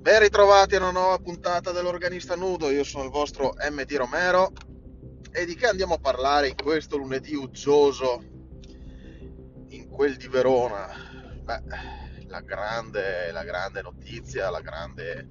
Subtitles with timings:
[0.00, 4.50] Ben ritrovati a una nuova puntata dell'Organista Nudo, io sono il vostro MD Romero.
[5.30, 8.24] E di che andiamo a parlare in questo lunedì uggioso
[9.68, 10.88] in quel di Verona?
[11.42, 11.62] Beh,
[12.28, 15.28] la grande, la grande notizia, la grande...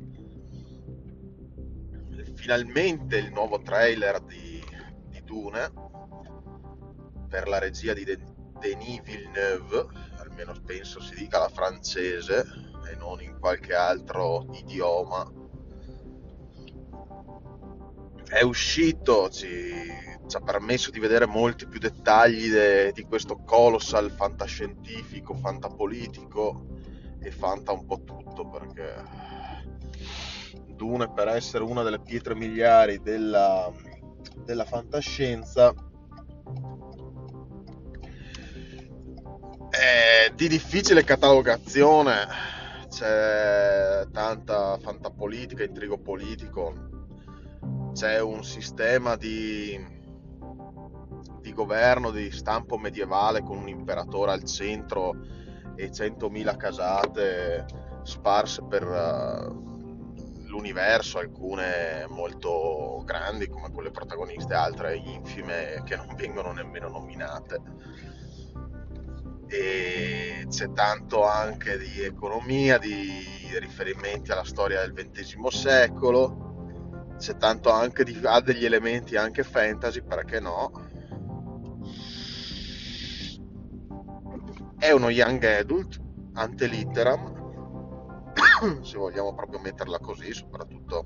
[2.35, 4.63] finalmente il nuovo trailer di,
[5.07, 5.73] di Dune
[7.27, 13.37] per la regia di Denis Villeneuve, almeno penso si dica la francese, e non in
[13.39, 15.31] qualche altro idioma.
[18.27, 19.47] È uscito, ci,
[20.27, 26.65] ci ha permesso di vedere molti più dettagli de, di questo colossal fantascientifico, fantapolitico
[27.21, 28.93] e fanta un po' tutto perché
[30.75, 33.71] Dune per essere una delle pietre miliari della,
[34.45, 35.73] della fantascienza
[39.69, 42.57] è di difficile catalogazione
[42.99, 46.73] c'è tanta fantapolitica, intrigo politico,
[47.93, 49.79] c'è un sistema di,
[51.39, 55.15] di governo di stampo medievale con un imperatore al centro
[55.77, 57.65] e 100.000 casate
[58.03, 66.51] sparse per uh, l'universo, alcune molto grandi come quelle protagoniste, altre infime che non vengono
[66.51, 67.61] nemmeno nominate
[69.49, 73.25] e c'è tanto anche di economia, di
[73.59, 80.03] riferimenti alla storia del XX secolo, c'è tanto anche di, ha degli elementi anche fantasy,
[80.03, 80.71] perché no?
[84.77, 85.99] È uno young adult,
[86.33, 88.33] ante litteram,
[88.83, 91.05] se vogliamo proprio metterla così, soprattutto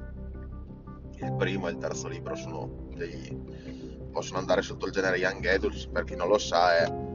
[1.15, 5.89] il primo e il terzo libro sono dei, possono andare sotto il genere young adult,
[5.89, 7.12] per chi non lo sa è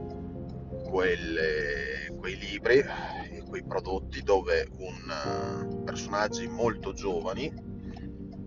[0.89, 7.51] quelle, quei libri e quei prodotti dove un, personaggi molto giovani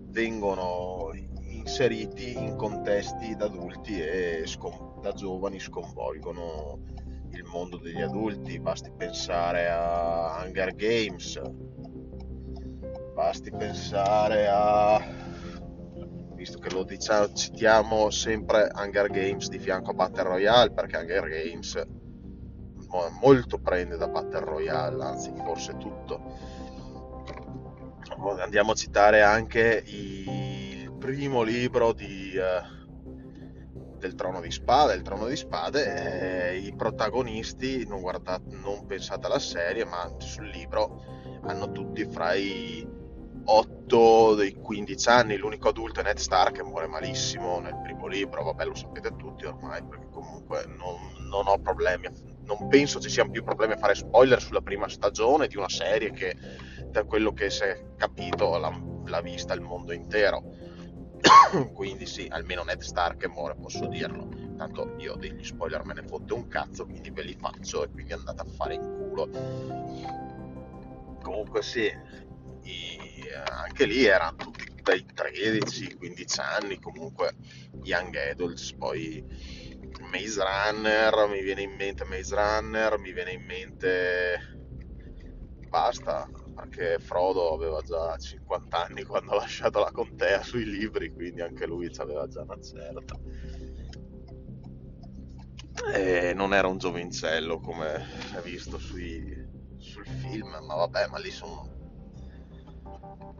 [0.09, 6.79] vengono inseriti in contesti da adulti e scom- da giovani sconvolgono
[7.31, 8.59] il mondo degli adulti.
[8.59, 11.41] Basti pensare a Hunger Games,
[13.13, 15.01] basti pensare a
[16.35, 21.29] visto che lo diciamo, citiamo sempre Hunger Games di fianco a Battle Royale perché Hunger
[21.29, 21.81] Games
[23.19, 26.21] molto prende da Battle Royale, anzi forse tutto.
[28.39, 34.93] Andiamo a citare anche il primo libro di, uh, del Trono di Spade.
[34.93, 40.47] Il Trono di Spade, eh, i protagonisti, non, guardate, non pensate alla serie, ma sul
[40.47, 41.03] libro
[41.43, 42.87] hanno tutti fra i
[43.45, 45.37] 8 e i 15 anni.
[45.37, 48.43] L'unico adulto è Ned Stark che muore malissimo nel primo libro.
[48.43, 53.31] Vabbè, lo sapete tutti ormai, perché comunque non, non ho problemi non penso ci siano
[53.31, 56.35] più problemi a fare spoiler sulla prima stagione di una serie che
[56.89, 60.43] da quello che si è capito l'ha, l'ha vista il mondo intero
[61.73, 64.29] quindi sì, almeno Ned Stark muore, posso dirlo.
[64.57, 68.13] Tanto io degli spoiler me ne fotte un cazzo, quindi ve li faccio e quindi
[68.13, 69.29] andate a fare in culo.
[71.21, 71.89] Comunque sì,
[73.35, 77.33] anche lì erano tutti dai 13-15 anni, comunque
[77.83, 79.23] young adults, poi
[80.11, 84.39] Maze Runner, mi viene in mente Maze Runner, mi viene in mente
[85.69, 91.41] basta, perché Frodo aveva già 50 anni quando ha lasciato la contea sui libri, quindi
[91.41, 93.19] anche lui aveva già una certa.
[95.91, 101.31] E non era un giovincello come hai visto sui, sul film, ma vabbè, ma lì
[101.31, 101.82] sono,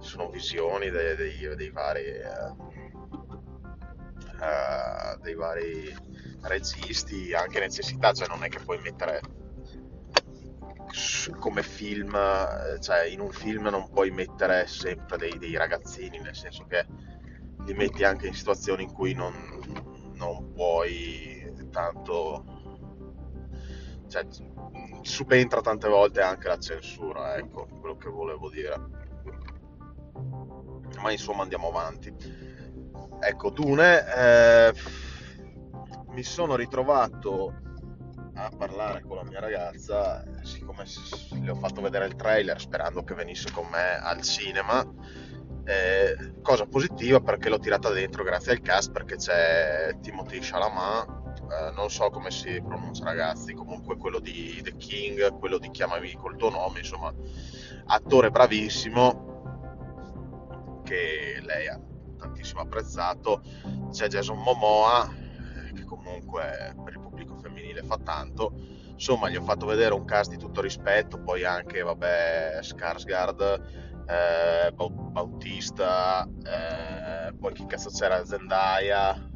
[0.04, 2.04] sono visioni dei, dei, dei vari...
[4.40, 5.96] Uh, dei vari
[6.42, 9.22] registi, anche necessità, cioè non è che puoi mettere
[11.40, 12.12] come film,
[12.80, 16.86] cioè in un film non puoi mettere sempre dei, dei ragazzini, nel senso che
[17.66, 19.34] li metti anche in situazioni in cui non,
[20.16, 22.46] non puoi tanto...
[24.08, 24.28] Cioè,
[25.02, 29.03] subentra tante volte anche la censura, ecco quello che volevo dire.
[31.02, 32.14] Ma insomma andiamo avanti.
[33.20, 34.04] Ecco, Dune...
[34.16, 34.74] Eh,
[36.14, 37.54] mi sono ritrovato
[38.36, 40.86] a parlare con la mia ragazza, siccome
[41.42, 44.86] le ho fatto vedere il trailer sperando che venisse con me al cinema,
[45.66, 51.72] eh, cosa positiva perché l'ho tirata dentro grazie al cast perché c'è Timothy Chalamet, eh,
[51.76, 56.36] non so come si pronuncia ragazzi, comunque quello di The King, quello di Chiamami col
[56.36, 57.14] tuo nome, insomma,
[57.86, 59.32] attore bravissimo
[60.94, 61.80] che lei ha
[62.18, 63.42] tantissimo apprezzato,
[63.92, 65.22] c'è Jason Momoa
[65.74, 68.54] che comunque per il pubblico femminile fa tanto.
[68.92, 73.62] Insomma, gli ho fatto vedere un cast di tutto rispetto, poi anche, vabbè, Skarsgård
[74.06, 79.32] eh, Bautista, eh, poi chi cazzo c'era Zendaya.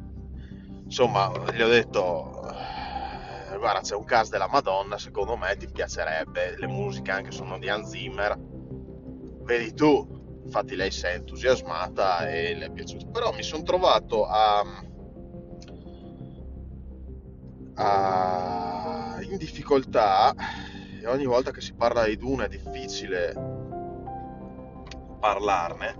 [0.84, 6.56] Insomma, gli ho detto, eh, guarda, c'è un cast della Madonna, secondo me ti piacerebbe,
[6.56, 8.38] le musiche anche sono di Hans Zimmer.
[9.42, 10.17] Vedi tu,
[10.48, 13.08] infatti lei si è entusiasmata e le è piaciuto.
[13.08, 14.64] Però mi sono trovato a,
[17.74, 20.34] a, in difficoltà
[21.00, 23.34] e ogni volta che si parla di Dune è difficile
[25.20, 25.96] parlarne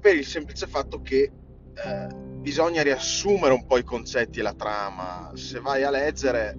[0.00, 1.30] per il semplice fatto che
[1.74, 5.30] eh, bisogna riassumere un po' i concetti e la trama.
[5.34, 6.58] Se vai a leggere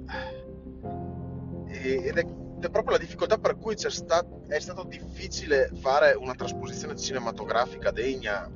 [1.68, 6.98] ed è è proprio la difficoltà per cui sta, è stato difficile fare una trasposizione
[6.98, 8.50] cinematografica degna.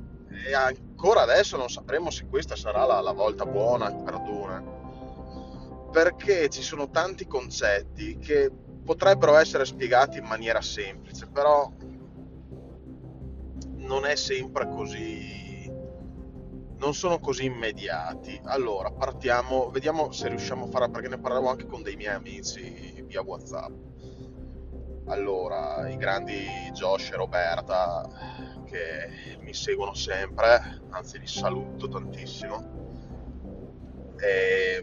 [0.46, 4.82] E ancora adesso non sapremo se questa sarà la, la volta buona per Dune
[5.94, 8.50] perché ci sono tanti concetti che
[8.84, 11.70] potrebbero essere spiegati in maniera semplice però
[13.76, 15.32] non è sempre così
[16.78, 18.38] non sono così immediati.
[18.44, 23.02] Allora partiamo vediamo se riusciamo a fare perché ne parlavo anche con dei miei amici
[23.06, 23.72] via whatsapp
[25.06, 28.08] allora, i grandi Josh e Roberta
[28.64, 32.72] che mi seguono sempre, anzi li saluto tantissimo.
[34.18, 34.82] E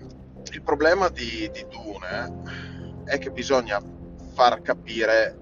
[0.51, 3.81] il problema di, di Dune è che bisogna
[4.33, 5.37] far capire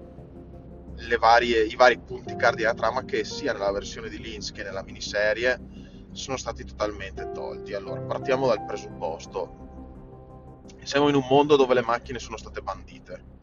[1.18, 4.82] varie, i vari punti cardine della trama che sia nella versione di Lynch che nella
[4.82, 5.58] miniserie
[6.12, 7.74] sono stati totalmente tolti.
[7.74, 9.68] Allora, partiamo dal presupposto.
[10.82, 13.38] Siamo in un mondo dove le macchine sono state bandite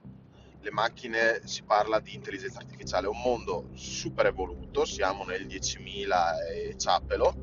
[0.67, 6.11] le macchine si parla di intelligenza artificiale, è un mondo super evoluto, siamo nel 10.000
[6.51, 7.33] e ciappelo,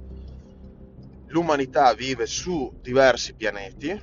[1.29, 3.99] l'umanità vive su diversi pianeti,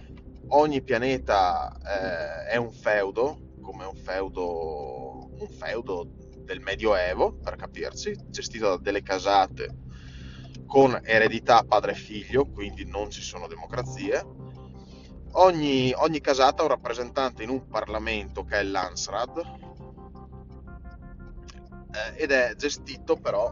[0.47, 6.07] ogni pianeta eh, è un feudo, come un feudo, un feudo
[6.43, 9.77] del Medioevo, per capirci, gestito da delle casate
[10.65, 14.25] con eredità padre-figlio, quindi non ci sono democrazie,
[15.33, 19.37] Ogni, ogni, casata ha un rappresentante in un Parlamento che è l'Ansrad
[21.91, 23.49] eh, ed è gestito però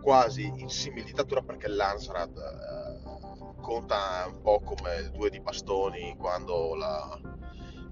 [0.00, 6.74] quasi in similitatura perché l'Ansrad eh, conta un po' come il due di bastoni quando
[6.74, 7.20] la,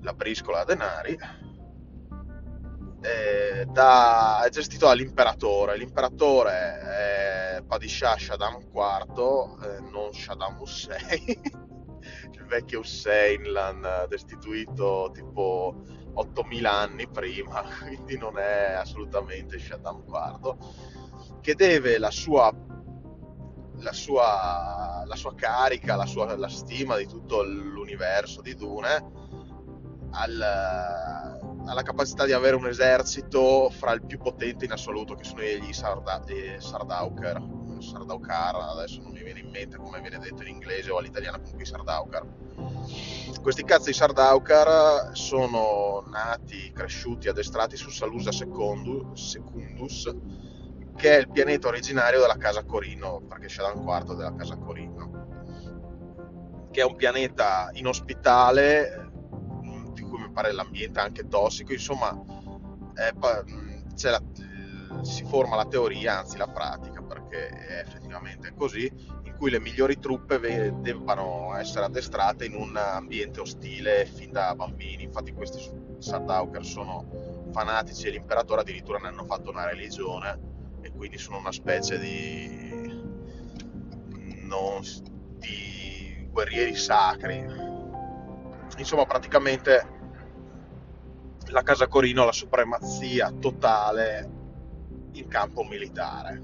[0.01, 1.19] la briscola a denari
[3.03, 6.53] eh, da, è gestito dall'imperatore l'imperatore
[7.59, 11.69] è Padishah Shaddam IV eh, non Shaddam Hussein
[12.33, 15.83] il vecchio Hussein l'hanno destituito tipo
[16.15, 20.57] 8000 anni prima, quindi non è assolutamente Shaddam IV,
[21.41, 22.53] che deve la sua,
[23.79, 29.29] la sua, la sua carica, la, sua, la stima di tutto l'universo di Dune
[30.13, 35.43] al, alla capacità di avere un esercito fra il più potente in assoluto, che sono
[35.43, 36.23] gli Sarda,
[36.59, 41.39] Sardauker Sardaukar, adesso non mi viene in mente come viene detto in inglese o all'italiano
[41.39, 42.27] comunque Sardaukar.
[43.41, 49.39] Questi cazzi di Sardaukar sono nati, cresciuti, addestrati su Salusa Secundus,
[50.97, 54.57] che è il pianeta originario della casa Corino, perché c'è da un quarto della casa
[54.57, 55.09] Corino,
[56.71, 59.10] che è un pianeta inospitale,
[60.31, 62.11] pare l'ambiente anche tossico, insomma,
[62.95, 63.13] è,
[64.03, 64.23] la,
[65.03, 68.91] si forma la teoria, anzi la pratica perché è effettivamente così,
[69.23, 70.39] in cui le migliori truppe
[70.81, 75.05] debbano essere addestrate in un ambiente ostile fin da bambini.
[75.05, 75.59] Infatti questi
[75.99, 80.39] Sardauker sono fanatici e l'imperatore addirittura ne hanno fatto una religione
[80.83, 83.03] e quindi sono una specie di,
[84.43, 84.81] non,
[85.39, 87.45] di guerrieri sacri.
[88.77, 90.00] Insomma, praticamente
[91.51, 94.39] la Casa Corino ha la supremazia totale
[95.13, 96.43] in campo militare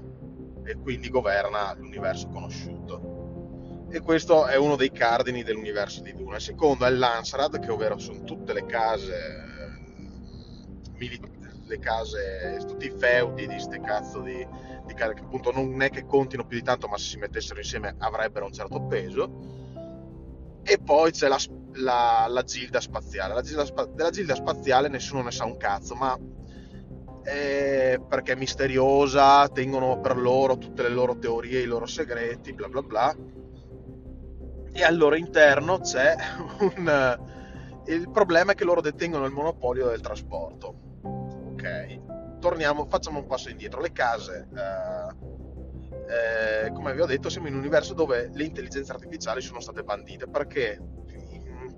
[0.63, 3.85] e quindi governa l'universo conosciuto.
[3.89, 6.35] E questo è uno dei cardini dell'universo di Duna.
[6.35, 9.15] Il secondo è l'Ansrad, che ovvero sono tutte le case,
[11.65, 14.45] le case, tutti i feudi di queste cazzo di,
[14.85, 17.59] di case che appunto non è che contino più di tanto, ma se si mettessero
[17.59, 19.55] insieme avrebbero un certo peso.
[20.63, 21.37] E poi c'è la,
[21.77, 23.33] la, la gilda spaziale.
[23.33, 26.17] La gilda, della gilda spaziale nessuno ne sa un cazzo, ma
[27.23, 32.67] eh, perché è misteriosa, tengono per loro tutte le loro teorie, i loro segreti, bla
[32.67, 33.15] bla bla.
[34.71, 36.15] E al loro interno c'è
[36.59, 37.19] un...
[37.87, 40.75] Il problema è che loro detengono il monopolio del trasporto.
[41.01, 43.81] Ok, torniamo, facciamo un passo indietro.
[43.81, 48.91] Le case, eh, eh, come vi ho detto, siamo in un universo dove le intelligenze
[48.91, 50.79] artificiali sono state bandite perché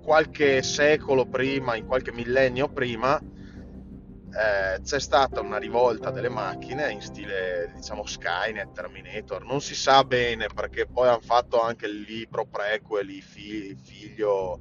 [0.02, 7.00] qualche secolo prima, in qualche millennio prima, eh, c'è stata una rivolta delle macchine in
[7.00, 12.46] stile diciamo Skynet, Terminator, non si sa bene perché poi hanno fatto anche il libro
[12.46, 14.60] prequel, il figlio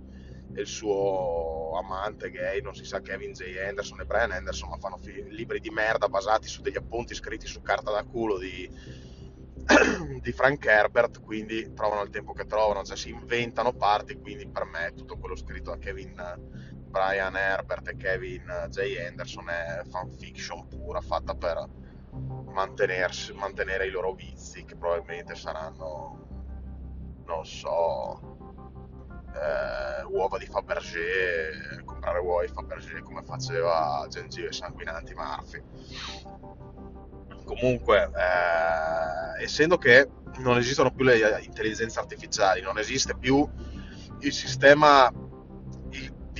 [0.53, 3.43] e il suo amante gay, non si sa Kevin J.
[3.67, 7.45] Anderson e Brian Anderson, ma fanno fi- libri di merda basati su degli appunti scritti
[7.45, 8.69] su carta da culo di,
[10.21, 14.65] di Frank Herbert, quindi trovano il tempo che trovano, cioè si inventano parti, quindi per
[14.65, 16.15] me tutto quello scritto da Kevin
[16.89, 18.97] Brian Herbert e Kevin J.
[19.07, 21.67] Anderson è fanfiction pura, fatta per
[22.51, 26.27] mantenere i loro vizi, che probabilmente saranno,
[27.25, 28.39] non so,
[29.33, 35.61] eh, uova di Fabergé, comprare uova di Fabergé come faceva Gengive Sanguinanti Murphy.
[37.49, 43.47] Comunque, eh, essendo che non esistono più le intelligenze artificiali, non esiste più
[44.19, 45.11] il sistema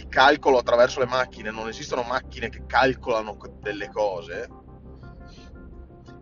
[0.07, 4.47] calcolo attraverso le macchine, non esistono macchine che calcolano delle cose,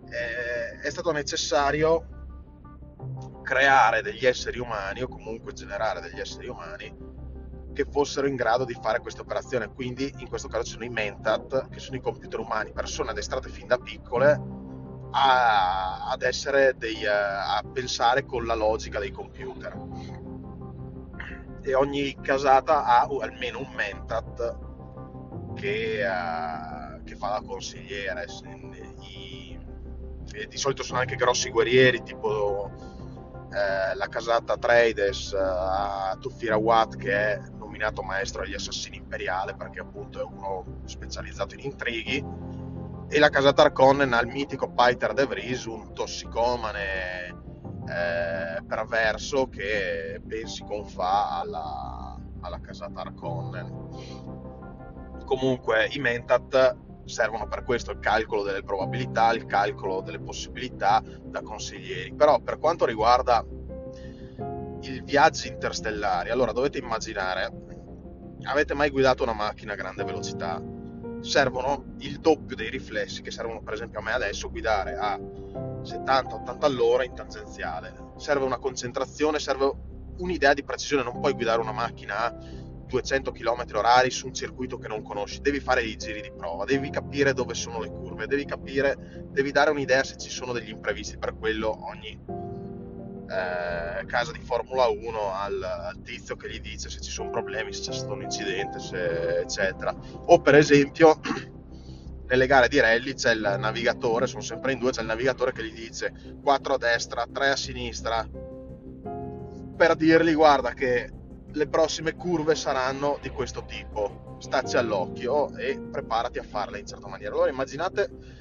[0.09, 2.05] eh, è stato necessario
[3.43, 7.15] creare degli esseri umani o comunque generare degli esseri umani
[7.73, 9.67] che fossero in grado di fare queste operazioni.
[9.67, 13.67] Quindi in questo caso sono i Mentat, che sono i computer umani, persone addestrate fin
[13.67, 14.66] da piccole
[15.11, 19.75] a, ad essere dei, a pensare con la logica dei computer
[21.67, 24.57] e ogni casata ha almeno un mentat
[25.55, 28.25] che, uh, che fa da consigliere.
[29.01, 29.59] I,
[30.47, 32.71] di solito sono anche grossi guerrieri, tipo
[33.51, 39.55] eh, la casata Trades uh, a Tufira Watt che è nominato maestro agli assassini imperiali
[39.55, 42.23] perché appunto è uno specializzato in intrighi
[43.09, 47.27] e la casata Arconnen al mitico Peter De Vries, un tossicomane
[47.87, 53.85] eh, perverso che pensi confà alla, alla casata Arconnen.
[55.25, 61.41] Comunque i Mentat servono per questo il calcolo delle probabilità, il calcolo delle possibilità da
[61.41, 62.13] consiglieri.
[62.13, 63.45] Però per quanto riguarda
[64.81, 67.51] i viaggi interstellari, allora dovete immaginare,
[68.43, 70.61] avete mai guidato una macchina a grande velocità?
[71.21, 76.57] Servono il doppio dei riflessi che servono per esempio a me adesso guidare a 70-80
[76.61, 77.93] all'ora in tangenziale.
[78.17, 79.71] Serve una concentrazione, serve
[80.17, 82.35] un'idea di precisione, non puoi guidare una macchina a
[82.87, 86.63] 200 km orari su un circuito che non conosci, devi fare i giri di prova,
[86.63, 90.69] devi capire dove sono le curve, devi capire, devi dare un'idea se ci sono degli
[90.69, 92.17] imprevisti, per quello ogni
[93.29, 97.73] eh, casa di Formula 1 al, al, tizio che gli dice se ci sono problemi,
[97.73, 99.93] se c'è stato un incidente, se, eccetera.
[100.25, 101.19] O per esempio
[102.27, 105.63] nelle gare di rally c'è il navigatore, sono sempre in due, c'è il navigatore che
[105.63, 108.27] gli dice 4 a destra, 3 a sinistra,
[109.75, 111.11] per dirgli guarda che
[111.51, 117.07] le prossime curve saranno di questo tipo, stacci all'occhio e preparati a farle in certa
[117.07, 117.33] maniera.
[117.33, 118.36] Allora immaginate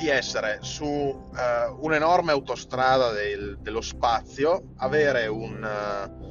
[0.00, 1.30] di essere su uh,
[1.78, 6.08] un'enorme autostrada del, dello spazio, avere un...
[6.16, 6.28] Uh,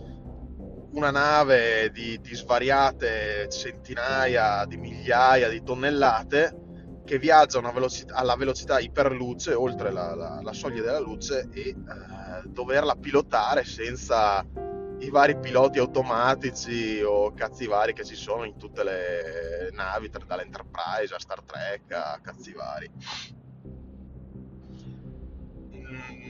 [0.91, 6.69] una nave di, di svariate centinaia di migliaia di tonnellate
[7.05, 11.75] che viaggia velocità, alla velocità iperluce, oltre la, la, la, soglia della luce, e eh,
[12.45, 14.45] doverla pilotare senza
[14.99, 21.15] i vari piloti automatici o cazzi vari che ci sono in tutte le navi, dall'Enterprise
[21.15, 22.91] a Star Trek a cazzi vari.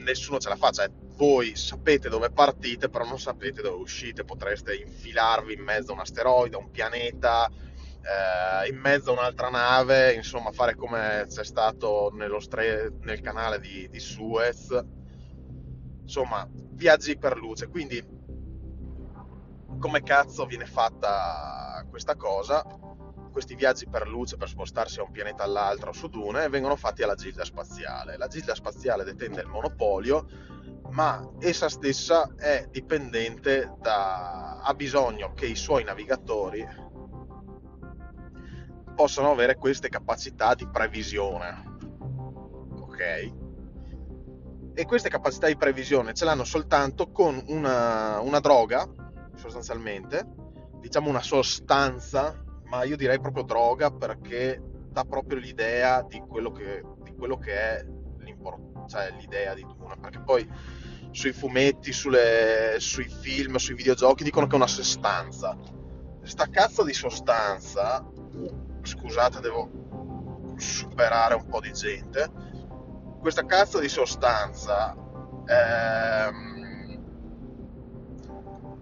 [0.02, 4.74] Nessuno ce la fa, cioè voi sapete dove partite, però non sapete dove uscite, potreste
[4.74, 10.14] infilarvi in mezzo a un asteroide, a un pianeta, eh, in mezzo a un'altra nave,
[10.14, 14.78] insomma fare come c'è stato stre- nel canale di, di Suez,
[16.02, 18.02] insomma viaggi per luce, quindi
[19.78, 22.64] come cazzo viene fatta questa cosa?
[23.30, 27.14] Questi viaggi per luce per spostarsi da un pianeta all'altro su Dune vengono fatti alla
[27.14, 28.16] Gilda Spaziale.
[28.16, 30.26] La Gilda Spaziale detende il monopolio
[30.90, 36.66] ma essa stessa è dipendente da ha bisogno che i suoi navigatori
[38.94, 41.78] possano avere queste capacità di previsione
[42.80, 43.32] ok
[44.74, 48.86] e queste capacità di previsione ce l'hanno soltanto con una, una droga
[49.36, 50.26] sostanzialmente
[50.80, 56.82] diciamo una sostanza ma io direi proprio droga perché dà proprio l'idea di quello che,
[57.02, 57.84] di quello che è
[58.90, 60.48] cioè l'idea di Duna perché poi
[61.12, 65.56] sui fumetti, sulle, sui film, sui videogiochi dicono che è una sostanza.
[66.22, 68.04] Sta cazzo di sostanza,
[68.82, 72.30] scusate, devo superare un po' di gente.
[73.20, 74.96] Questa cazzo di sostanza
[75.46, 76.98] ehm,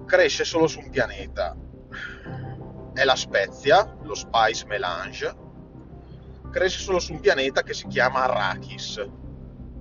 [0.06, 1.54] cresce solo su un pianeta
[2.98, 5.32] è la spezia, lo spice melange,
[6.50, 9.08] cresce solo su un pianeta che si chiama Arrakis,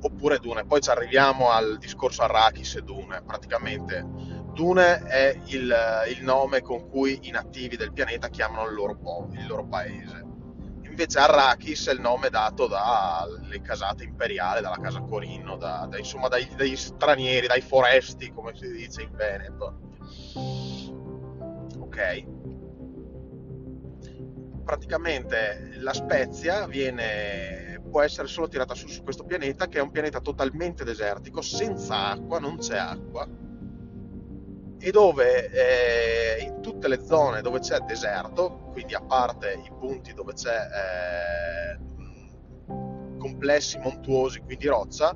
[0.01, 0.65] oppure Dune.
[0.65, 3.23] Poi ci arriviamo al discorso Arrakis e Dune.
[3.25, 4.05] Praticamente
[4.53, 5.75] Dune è il,
[6.09, 10.23] il nome con cui i nativi del pianeta chiamano il loro, po- il loro paese.
[10.83, 16.27] Invece Arrakis è il nome dato dalle casate imperiali, dalla casa Corinno, da, da, insomma
[16.27, 19.79] dai, dai stranieri, dai foresti, come si dice in Veneto.
[21.79, 22.35] Ok
[24.67, 29.91] praticamente la spezia viene, può essere solo tirata su, su questo pianeta che è un
[29.91, 33.25] pianeta totalmente desertico, senza acqua, non c'è acqua.
[34.77, 40.13] E dove eh, in tutte le zone dove c'è deserto, quindi a parte i punti
[40.13, 41.79] dove c'è eh,
[43.17, 45.15] complessi montuosi, quindi roccia,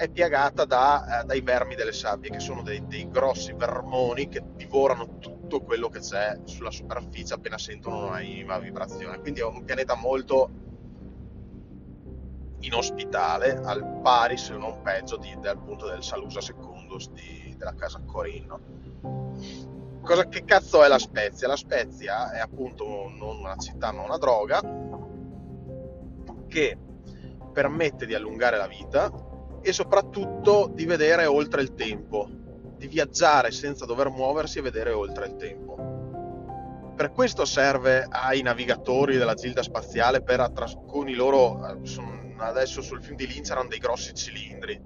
[0.00, 4.42] è piagata da, eh, dai vermi delle sabbie, che sono dei, dei grossi vermoni che
[4.56, 9.20] divorano tutto quello che c'è sulla superficie appena sentono una vibrazione.
[9.20, 10.48] Quindi è un pianeta molto
[12.60, 18.00] inospitale, al pari se non peggio di, del punto del Salusa Secundus di, della casa
[18.06, 18.58] Corinno.
[20.00, 21.46] Cosa, che cazzo è la Spezia?
[21.46, 24.62] La Spezia è appunto non una città ma una droga
[26.48, 26.78] che
[27.52, 29.28] permette di allungare la vita
[29.62, 32.28] e soprattutto di vedere oltre il tempo
[32.76, 35.98] di viaggiare senza dover muoversi e vedere oltre il tempo.
[36.96, 41.60] Per questo serve ai navigatori della Gilda Spaziale per attras- con i loro
[42.38, 44.80] adesso sul film di Lynch erano dei grossi cilindri.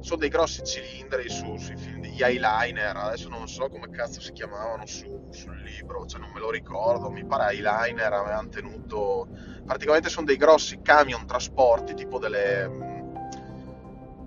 [0.00, 4.32] Sono dei grossi cilindri su, sui film di eyeliner, adesso non so come cazzo si
[4.32, 9.28] chiamavano su, sul libro, cioè non me lo ricordo, mi pare eyeliner avevano tenuto
[9.64, 12.93] praticamente sono dei grossi camion trasporti tipo delle,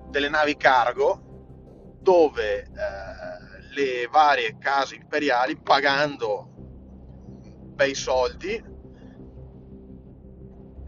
[0.09, 2.67] delle navi cargo dove eh,
[3.73, 6.49] le varie case imperiali pagando
[7.75, 8.75] bei soldi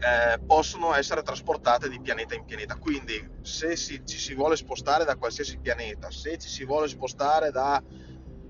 [0.00, 2.76] eh, possono essere trasportate di pianeta in pianeta.
[2.76, 7.50] Quindi se si, ci si vuole spostare da qualsiasi pianeta, se ci si vuole spostare
[7.50, 7.82] da...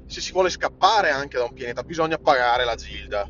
[0.07, 3.29] se si vuole scappare anche da un pianeta, bisogna pagare la gilda,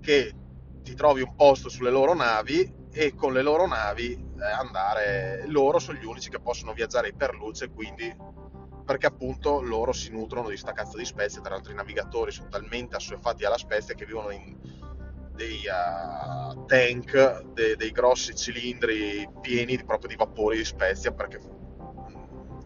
[0.00, 0.34] che
[0.82, 5.98] ti trovi un posto sulle loro navi e con le loro navi andare, loro sono
[5.98, 8.14] gli unici che possono viaggiare per luce, quindi
[8.84, 12.48] perché appunto loro si nutrono di sta cazzo di spezie, tra l'altro i navigatori sono
[12.48, 14.80] talmente assuefatti alla spezia che vivono in
[15.34, 21.40] dei uh, tank, de, dei grossi cilindri pieni di, proprio di vapori di spezia perché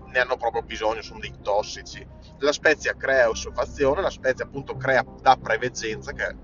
[0.06, 2.06] ne hanno proprio bisogno, sono dei tossici.
[2.38, 6.34] La spezia crea ossuefazione, la spezia appunto crea da preveggenza, che è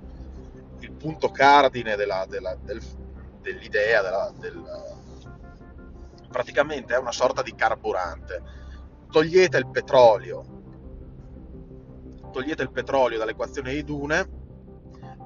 [0.80, 2.82] il punto cardine della, della, del,
[3.40, 4.62] dell'idea, della, del,
[6.32, 8.42] praticamente è una sorta di carburante.
[9.08, 10.42] Togliete il petrolio,
[12.32, 14.40] togliete il petrolio dall'equazione di Dune,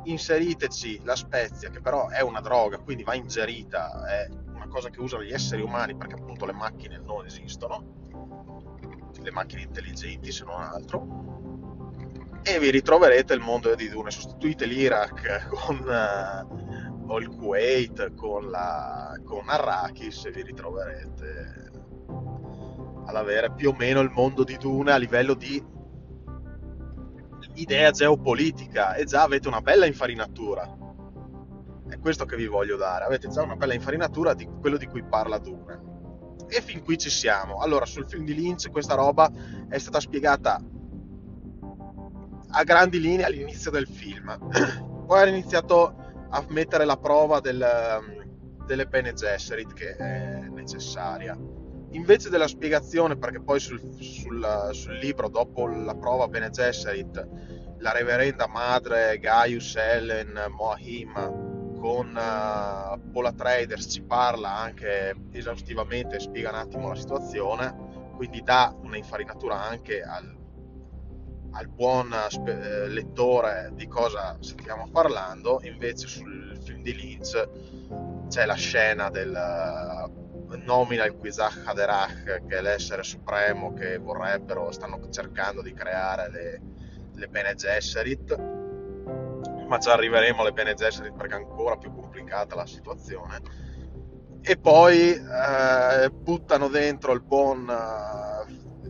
[0.05, 5.01] inseriteci la spezia, che però è una droga, quindi va ingerita, è una cosa che
[5.01, 7.95] usano gli esseri umani perché appunto le macchine non esistono,
[9.19, 11.25] le macchine intelligenti se non altro,
[12.43, 14.11] e vi ritroverete il mondo di Dune.
[14.11, 16.66] Sostituite l'Iraq con...
[17.09, 21.71] O il Kuwait con, la, con Arrakis e vi ritroverete
[23.07, 25.65] ad avere più o meno il mondo di Dune a livello di
[27.55, 30.77] idea geopolitica e già avete una bella infarinatura.
[31.89, 35.05] È questo che vi voglio dare, avete già una bella infarinatura di quello di cui
[35.05, 35.95] parla Dune.
[36.49, 37.59] E fin qui ci siamo.
[37.59, 39.31] Allora, sul film di Lynch questa roba
[39.69, 40.61] è stata spiegata
[42.49, 44.37] a grandi linee all'inizio del film.
[45.07, 51.37] Poi ha iniziato a mettere la prova del, um, delle Bene Gesserit che è necessaria.
[51.91, 57.29] Invece della spiegazione, perché poi sul, sul, sul libro, dopo la prova Bene Gesserit,
[57.79, 61.13] la reverenda madre Gaius Ellen Moahim
[61.79, 68.75] con uh, Paula Traders ci parla anche esaustivamente, spiega un attimo la situazione, quindi dà
[68.83, 70.36] un'infarinatura anche al,
[71.57, 77.49] al buon eh, lettore di cosa stiamo parlando, invece sul film di Lynch
[78.29, 84.71] c'è la scena del uh, nomina il Quizach Haderach, che è l'essere supremo che vorrebbero,
[84.71, 86.61] stanno cercando di creare le,
[87.15, 88.37] le Bene Gesserit,
[89.67, 93.65] ma ci arriveremo alle Bene Gesserit perché è ancora più complicata la situazione.
[94.43, 97.67] E poi eh, buttano dentro il buon...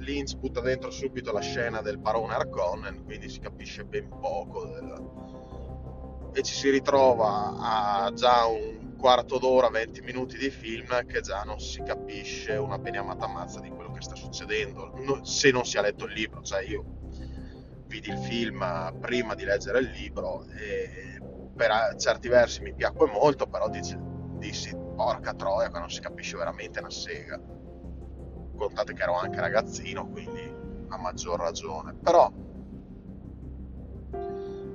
[0.07, 6.31] Lynch butta dentro subito la scena del barone Harkonnen, quindi si capisce ben poco del...
[6.33, 11.43] e ci si ritrova a già un quarto d'ora, 20 minuti di film che già
[11.43, 14.93] non si capisce una beniamata mazza di quello che sta succedendo,
[15.23, 16.85] se non si è letto il libro, cioè io
[17.89, 21.21] vi vidi il film prima di leggere il libro e
[21.55, 23.97] per certi versi mi piacque molto, però dici,
[24.39, 27.56] dissi porca troia che non si capisce veramente una sega.
[28.57, 30.53] Contate che ero anche ragazzino, quindi
[30.89, 31.95] a maggior ragione.
[31.95, 32.33] Però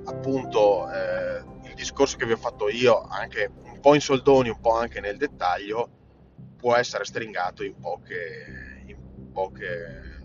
[0.04, 4.60] appunto eh, il discorso che vi ho fatto io, anche un po' in soldoni, un
[4.60, 5.90] po' anche nel dettaglio,
[6.56, 10.24] può essere stringato in poche, in poche,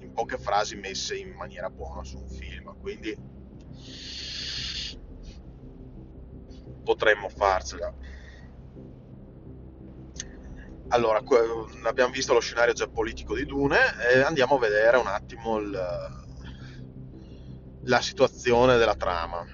[0.00, 2.76] in poche frasi messe in maniera buona su un film.
[2.78, 3.16] Quindi
[6.84, 7.92] potremmo farcela.
[10.94, 11.20] Allora,
[11.82, 13.78] abbiamo visto lo scenario geopolitico di Dune
[14.12, 15.76] e andiamo a vedere un attimo il,
[17.82, 19.44] la situazione della trama.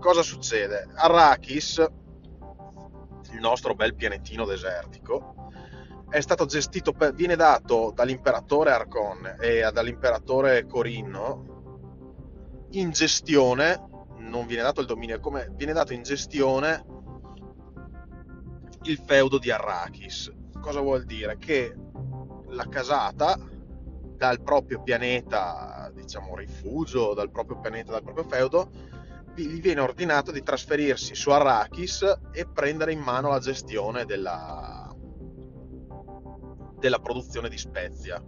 [0.00, 0.88] Cosa succede?
[0.94, 1.86] Arrakis,
[3.32, 5.50] il nostro bel pianetino desertico,
[6.08, 14.62] è stato gestito, per, viene dato dall'imperatore Arcon e dall'imperatore Corinno in gestione, non viene
[14.62, 16.86] dato il dominio, come viene dato in gestione
[18.84, 20.32] il feudo di Arrakis.
[20.64, 21.36] Cosa vuol dire?
[21.36, 21.74] Che
[22.46, 23.36] la casata
[24.16, 28.70] dal proprio pianeta, diciamo rifugio, dal proprio pianeta, dal proprio feudo,
[29.34, 34.90] gli viene ordinato di trasferirsi su Arrakis e prendere in mano la gestione della,
[36.78, 38.24] della produzione di Spezia,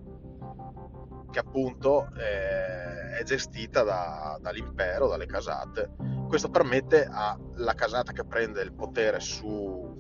[1.31, 5.94] che appunto eh, è gestita da, dall'impero, dalle casate.
[6.29, 9.95] Questo permette alla casata che prende il potere su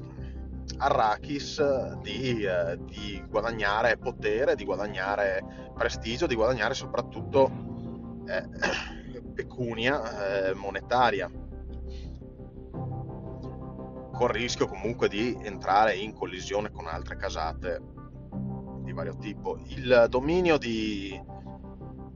[0.78, 7.50] Arrakis di, eh, di, guadagnare potere, di guadagnare prestigio, di guadagnare soprattutto
[8.26, 8.48] eh,
[9.34, 11.30] pecunia eh, monetaria,
[14.12, 17.80] con il rischio comunque di entrare in collisione con altre casate
[18.82, 19.58] di vario tipo.
[19.66, 21.20] Il dominio di,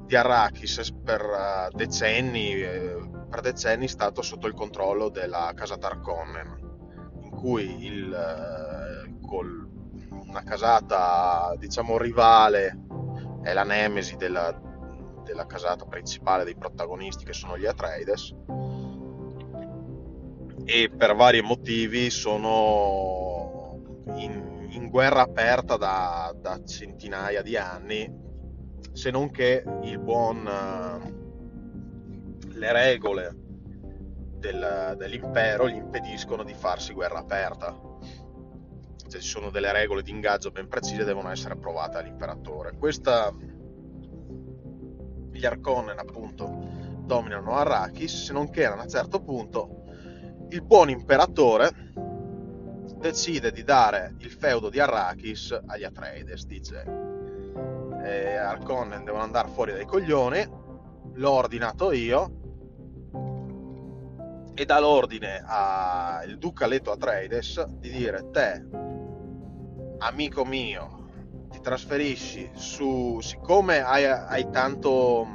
[0.07, 2.97] di Arrakis per uh, decenni, eh,
[3.29, 6.70] per decenni è stato sotto il controllo della casa Tarkonnen
[7.41, 9.69] cui il, eh, col,
[10.11, 12.79] una casata diciamo rivale
[13.43, 14.55] è la nemesi della,
[15.25, 18.35] della casata principale dei protagonisti che sono gli Atreides.
[20.65, 23.81] E per vari motivi sono
[24.17, 28.19] in, in guerra aperta da, da, centinaia di anni
[28.93, 30.45] se non che il buon
[32.53, 33.40] le regole
[34.41, 37.79] del, dell'impero gli impediscono di farsi guerra aperta.
[39.09, 42.77] Cioè, ci sono delle regole di ingaggio ben precise, devono essere approvate dall'imperatore.
[42.77, 43.33] Questa,
[45.31, 49.85] gli Arconnen appunto dominano Arrakis, se non che a un certo punto
[50.51, 51.71] il buon imperatore
[52.99, 56.85] decide di dare il feudo di Arrakis agli Atreides, dice
[58.03, 60.47] eh, Arconnen devono andare fuori dai coglioni,
[61.15, 62.40] l'ho ordinato io,
[64.61, 68.63] e dà l'ordine al duca Leto Atreides di dire te,
[70.01, 75.27] amico mio, ti trasferisci su, siccome hai, hai tanto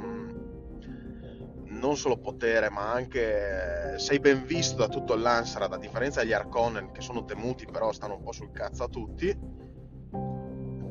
[1.64, 6.92] non solo potere, ma anche sei ben visto da tutto l'Ansarad, a differenza degli Arconnen
[6.92, 9.36] che sono temuti, però stanno un po' sul cazzo a tutti.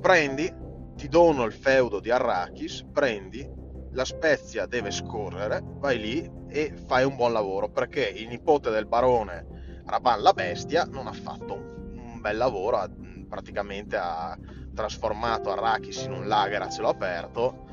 [0.01, 0.53] Prendi,
[0.97, 3.49] ti dono il feudo di Arrakis, prendi,
[3.93, 8.85] la Spezia deve scorrere, vai lì e fai un buon lavoro perché il nipote del
[8.85, 12.89] barone Raban la bestia non ha fatto un bel lavoro, ha,
[13.27, 14.39] praticamente ha
[14.73, 17.67] trasformato Arrakis in un lager a cielo aperto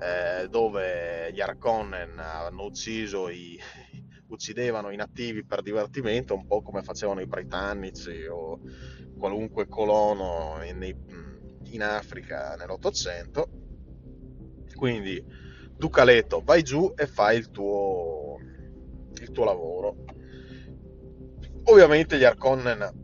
[0.00, 3.58] eh, dove gli Arconnen hanno ucciso i,
[4.30, 8.60] uccidevano i nativi per divertimento, un po' come facevano i britannici o
[9.18, 10.80] qualunque colono in,
[11.64, 13.48] in Africa nell'Ottocento.
[14.76, 15.41] Quindi
[15.76, 18.38] Ducaletto, vai giù e fai il tuo,
[19.20, 19.96] il tuo lavoro.
[21.64, 23.00] Ovviamente gli Arconnen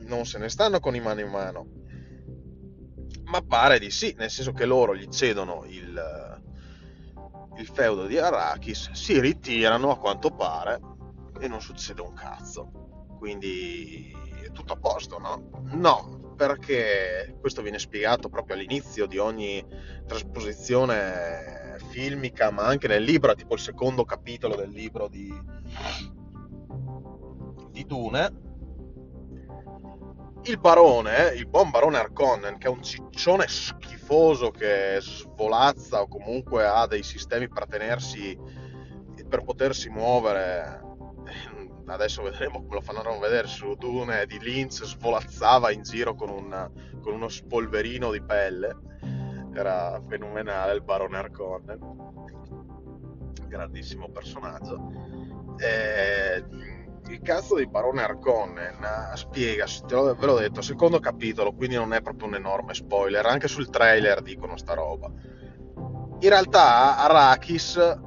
[0.00, 1.66] non se ne stanno con i mano in mano,
[3.24, 6.40] ma pare di sì, nel senso che loro gli cedono il,
[7.58, 10.78] il feudo di Arrakis, si ritirano a quanto pare
[11.40, 12.70] e non succede un cazzo.
[13.18, 15.62] Quindi è tutto a posto, no?
[15.72, 19.64] No, perché questo viene spiegato proprio all'inizio di ogni
[20.06, 25.32] trasposizione filmica, ma anche nel libro, tipo il secondo capitolo del libro di,
[27.70, 28.42] di Dune,
[30.44, 36.66] il barone, il buon barone Arconnen, che è un ciccione schifoso che svolazza o comunque
[36.66, 38.38] ha dei sistemi per tenersi,
[39.28, 40.82] per potersi muovere,
[41.86, 46.70] adesso vedremo come lo faranno vedere su Dune, di Lynch svolazzava in giro con, un,
[47.00, 48.76] con uno spolverino di pelle
[49.58, 52.12] era fenomenale il barone Harkonnen
[53.54, 54.92] grandissimo personaggio.
[55.58, 56.44] Eh,
[57.06, 62.02] il cazzo di Barone Arconnen eh, spiega, ve l'ho detto, secondo capitolo, quindi non è
[62.02, 65.10] proprio un enorme spoiler, anche sul trailer dicono sta roba.
[66.18, 68.00] In realtà Arrakis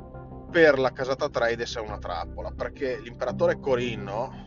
[0.52, 4.46] per la casata Atreides è una trappola, perché l'imperatore Corinno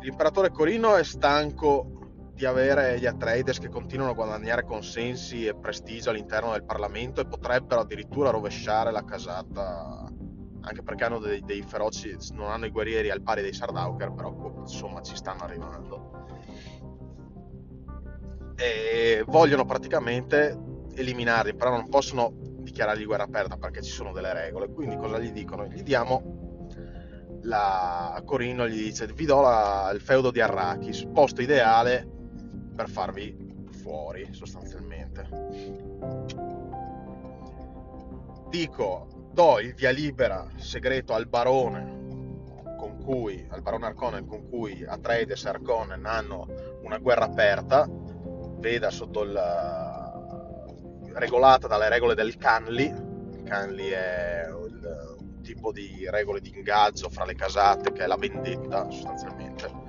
[0.00, 2.03] l'imperatore Corinno è stanco
[2.34, 7.26] di avere gli Atreides che continuano a guadagnare consensi e prestigio all'interno del Parlamento e
[7.26, 10.04] potrebbero addirittura rovesciare la casata
[10.66, 14.34] anche perché hanno dei, dei feroci non hanno i guerrieri al pari dei Sardauker però
[14.58, 16.26] insomma ci stanno arrivando
[18.56, 20.58] e vogliono praticamente
[20.94, 25.30] eliminarli però non possono dichiarargli guerra aperta perché ci sono delle regole quindi cosa gli
[25.30, 25.66] dicono?
[25.66, 26.58] gli diamo
[27.42, 32.13] la Corino gli dice vi do la, il feudo di Arrakis posto ideale
[32.74, 33.36] per farvi
[33.70, 35.28] fuori sostanzialmente
[38.48, 42.02] dico do il via libera segreto al barone
[42.78, 46.46] con cui al barone Arconen con cui Atreides e Arconen hanno
[46.82, 49.40] una guerra aperta veda sotto il
[51.12, 54.34] regolata dalle regole del Canli il Canli è
[55.44, 59.83] tipo di regole di ingaggio fra le casate, che è la vendetta sostanzialmente.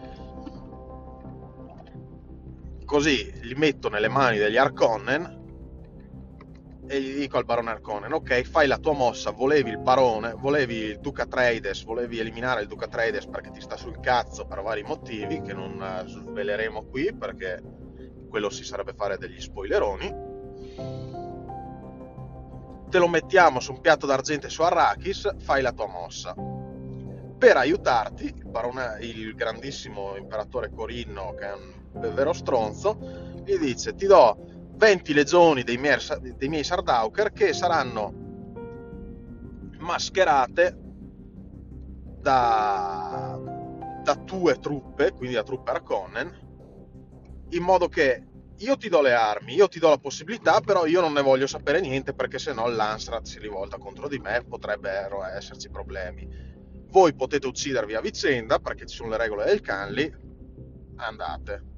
[2.95, 5.43] Così li metto nelle mani degli Arconnen
[6.87, 10.75] e gli dico al barone Arconnen, ok, fai la tua mossa, volevi il barone, volevi
[10.75, 14.81] il Duca Trades, volevi eliminare il Duca Trades perché ti sta sul cazzo per vari
[14.83, 17.61] motivi che non eh, sveleremo qui perché
[18.29, 20.15] quello si sarebbe fare degli spoileroni
[22.89, 26.33] te lo mettiamo su un piatto d'argento su Arrakis, fai la tua mossa.
[26.33, 32.97] Per aiutarti, il, barone, il grandissimo imperatore Corinno, che è un vero stronzo,
[33.43, 34.37] gli dice: Ti do
[34.75, 35.97] 20 legioni dei miei,
[36.37, 38.23] dei miei Sardauker che saranno
[39.79, 40.77] mascherate
[42.19, 43.39] da,
[44.03, 46.43] da tue truppe, quindi da truppe Arconnen,
[47.49, 48.23] in modo che
[48.59, 51.45] io ti do le armi, io ti do la possibilità, però io non ne voglio
[51.45, 56.27] sapere niente perché se no l'Ansrat si rivolta contro di me, potrebbero esserci problemi.
[56.87, 60.11] Voi potete uccidervi a vicenda perché ci sono le regole del Canli,
[60.95, 61.74] andate.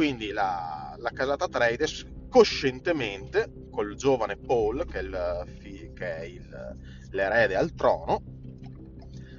[0.00, 6.76] Quindi la, la casata Trades coscientemente, col giovane Paul, che è, il, che è il,
[7.10, 8.22] l'erede al trono,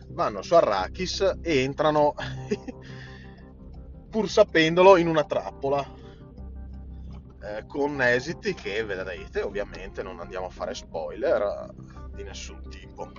[0.09, 2.13] vanno su Arrakis e entrano,
[4.11, 5.83] pur sapendolo, in una trappola
[7.41, 13.11] eh, con esiti che vedrete, ovviamente non andiamo a fare spoiler eh, di nessun tipo.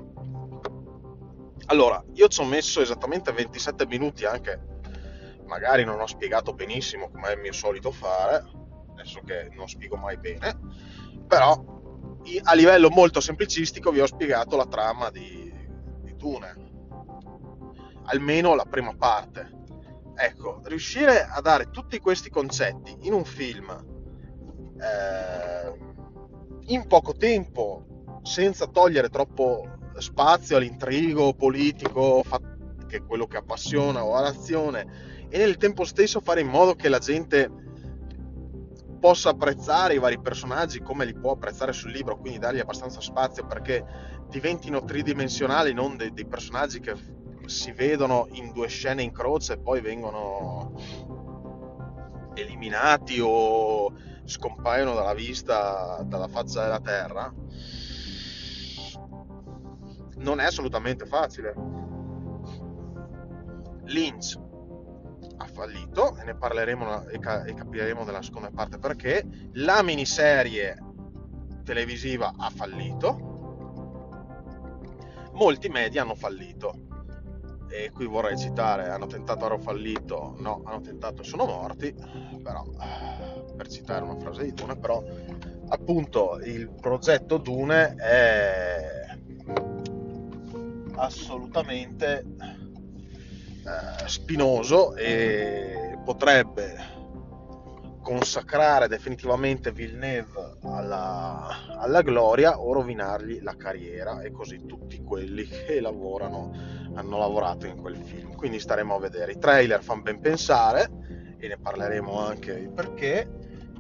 [1.67, 4.72] Allora, io ci ho messo esattamente 27 minuti anche,
[5.53, 8.43] magari non ho spiegato benissimo come è il mio solito fare,
[8.93, 10.59] adesso che non spiego mai bene,
[11.27, 11.53] però
[12.45, 15.53] a livello molto semplicistico vi ho spiegato la trama di,
[16.01, 16.55] di Dune,
[18.05, 19.61] almeno la prima parte.
[20.15, 23.69] Ecco, riuscire a dare tutti questi concetti in un film
[24.81, 25.79] eh,
[26.73, 32.23] in poco tempo, senza togliere troppo spazio all'intrigo politico,
[32.87, 36.91] che è quello che appassiona o all'azione, e nel tempo stesso fare in modo che
[36.91, 37.51] la gente
[39.01, 43.47] possa apprezzare i vari personaggi come li può apprezzare sul libro, quindi dargli abbastanza spazio
[43.47, 43.83] perché
[44.29, 46.95] diventino tridimensionali, non dei, dei personaggi che
[47.47, 50.75] si vedono in due scene in croce e poi vengono
[52.35, 53.91] eliminati o
[54.25, 57.33] scompaiono dalla vista, dalla faccia della terra,
[60.17, 61.55] non è assolutamente facile.
[63.85, 64.51] Lynch
[65.53, 70.77] fallito e ne parleremo e, capiremo nella seconda parte perché la miniserie
[71.65, 73.31] televisiva ha fallito
[75.33, 76.91] molti media hanno fallito.
[77.71, 81.95] E qui vorrei citare hanno tentato hanno fallito no hanno tentato e sono morti
[82.43, 82.63] però
[83.57, 85.03] per citare una frase di Dune, però
[85.69, 89.17] appunto il progetto Dune è
[90.97, 92.25] assolutamente
[93.65, 96.93] eh, spinoso e potrebbe
[98.03, 105.81] consacrare definitivamente Villeneuve alla, alla, gloria o rovinargli la carriera e così tutti quelli che
[105.81, 106.51] lavorano
[106.95, 108.35] hanno lavorato in quel film.
[108.35, 109.33] Quindi staremo a vedere.
[109.33, 110.91] I trailer fanno ben pensare
[111.39, 113.31] e ne parleremo anche perché.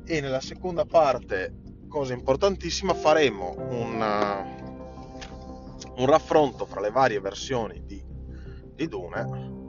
[0.05, 1.55] E nella seconda parte,
[1.88, 8.05] cosa importantissima, faremo un, uh, un raffronto fra le varie versioni di,
[8.75, 9.61] di Dune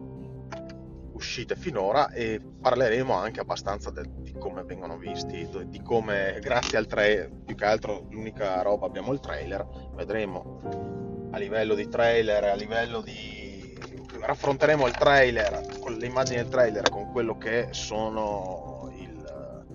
[1.23, 6.85] uscite finora e parleremo anche abbastanza de, di come vengono visti, di come grazie al
[6.85, 12.55] trailer, più che altro l'unica roba abbiamo il trailer, vedremo a livello di trailer, a
[12.55, 13.73] livello di...
[14.19, 19.65] raffronteremo il trailer, con le immagini del trailer con quello che sono il,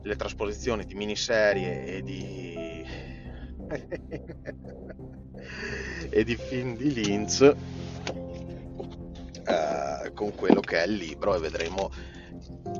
[0.00, 2.52] le trasposizioni di miniserie e di...
[6.10, 7.54] e di film di Lynch
[9.44, 11.90] eh, con quello che è il libro e vedremo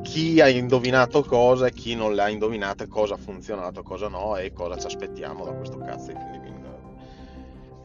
[0.03, 4.37] chi ha indovinato cosa e chi non le ha indovinate, cosa ha funzionato, cosa no
[4.37, 6.55] e cosa ci aspettiamo da questo cazzo di film.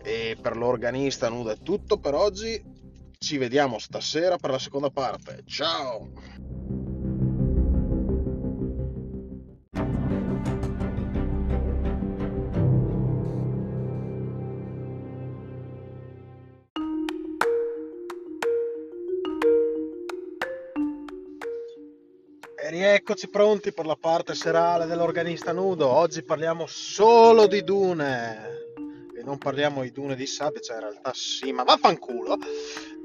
[0.02, 2.78] E per l'organista nudo è tutto per oggi.
[3.18, 5.44] Ci vediamo stasera per la seconda parte.
[5.46, 6.89] Ciao!
[22.70, 25.88] Rieccoci pronti per la parte serale dell'organista nudo.
[25.88, 28.74] Oggi parliamo solo di dune
[29.18, 32.38] e non parliamo di dune di sabbia, cioè in realtà sì, ma vaffanculo.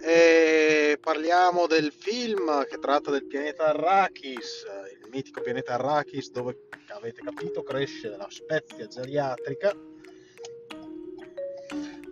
[0.02, 4.66] E parliamo del film che tratta del pianeta Arrakis,
[5.02, 9.70] il mitico pianeta Arrakis dove avete capito cresce la spezia geriatrica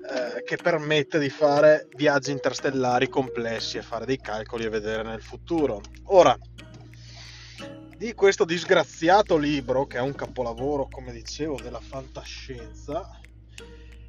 [0.04, 5.22] eh, che permette di fare viaggi interstellari complessi e fare dei calcoli e vedere nel
[5.22, 5.80] futuro.
[6.06, 6.36] Ora,
[8.02, 13.20] di questo disgraziato libro, che è un capolavoro, come dicevo, della fantascienza,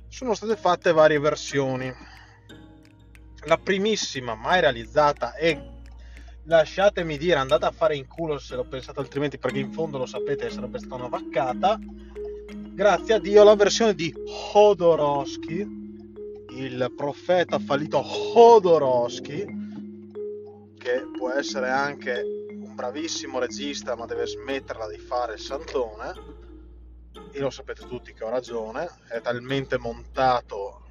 [0.08, 1.94] sono state fatte varie versioni.
[3.46, 5.62] La primissima mai realizzata e
[6.46, 10.08] lasciatemi dire, andate a fare in culo se lo pensate altrimenti, perché in fondo lo
[10.08, 11.78] sapete, sarebbe stata una vaccata.
[12.72, 14.12] Grazie a Dio, la versione di
[14.54, 15.68] Hodorowski,
[16.50, 18.04] il profeta fallito
[18.34, 19.46] Hodorowski,
[20.80, 22.43] che può essere anche
[22.74, 26.42] bravissimo regista ma deve smetterla di fare il santone.
[27.32, 30.82] E lo sapete tutti che ho ragione è talmente montato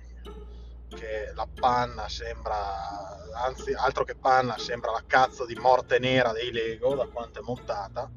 [0.88, 2.56] che la panna sembra
[3.44, 7.42] anzi altro che panna sembra la cazzo di morte nera dei Lego da quanto è
[7.42, 8.10] montata.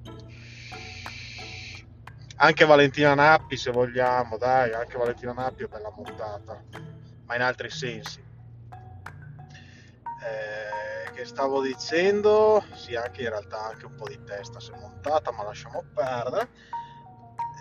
[2.38, 6.62] Anche Valentina Nappi se vogliamo dai anche Valentina Nappi è bella montata
[7.26, 8.25] ma in altri sensi
[10.26, 14.80] eh, che stavo dicendo, sì, anche in realtà anche un po' di testa si è
[14.80, 16.50] montata, ma lasciamo perdere.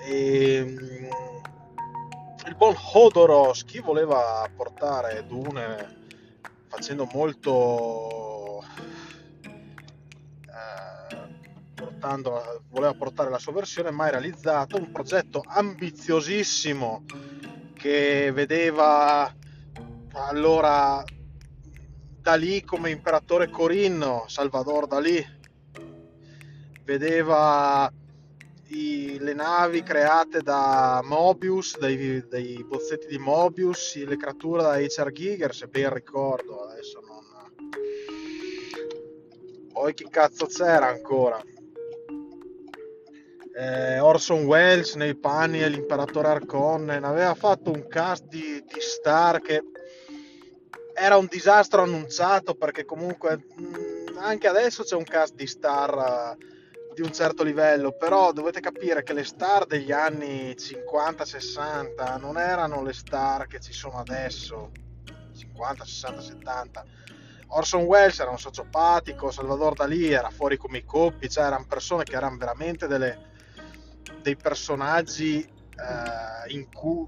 [0.06, 1.08] E, ehm,
[2.46, 6.02] il buon Hodorowski voleva portare Dune
[6.68, 8.62] facendo molto
[10.46, 11.14] eh,
[12.68, 17.04] voleva portare la sua versione mai realizzato un progetto ambiziosissimo
[17.72, 19.32] che vedeva
[20.12, 21.02] allora
[22.24, 25.22] Dalì come imperatore Corinno, Salvador Dalì,
[26.82, 27.92] vedeva
[28.68, 35.12] i, le navi create da Mobius, dai, dai, bozzetti di Mobius, le creature da H.R.
[35.12, 37.22] Giger, se ben ricordo, adesso non...
[39.70, 41.38] Poi chi cazzo c'era ancora?
[43.54, 49.42] Eh, Orson Welles nei panni e l'imperatore Arconnen aveva fatto un cast di, di star
[49.42, 49.62] che
[50.94, 56.92] era un disastro annunciato perché comunque mh, anche adesso c'è un cast di star uh,
[56.94, 62.38] di un certo livello, però dovete capire che le star degli anni 50, 60 non
[62.38, 64.70] erano le star che ci sono adesso,
[65.36, 66.84] 50, 60, 70.
[67.48, 72.04] Orson Welles era un sociopatico, Salvador Dalì era fuori come i coppi, cioè erano persone
[72.04, 73.32] che erano veramente delle,
[74.22, 77.04] dei personaggi eh, in cui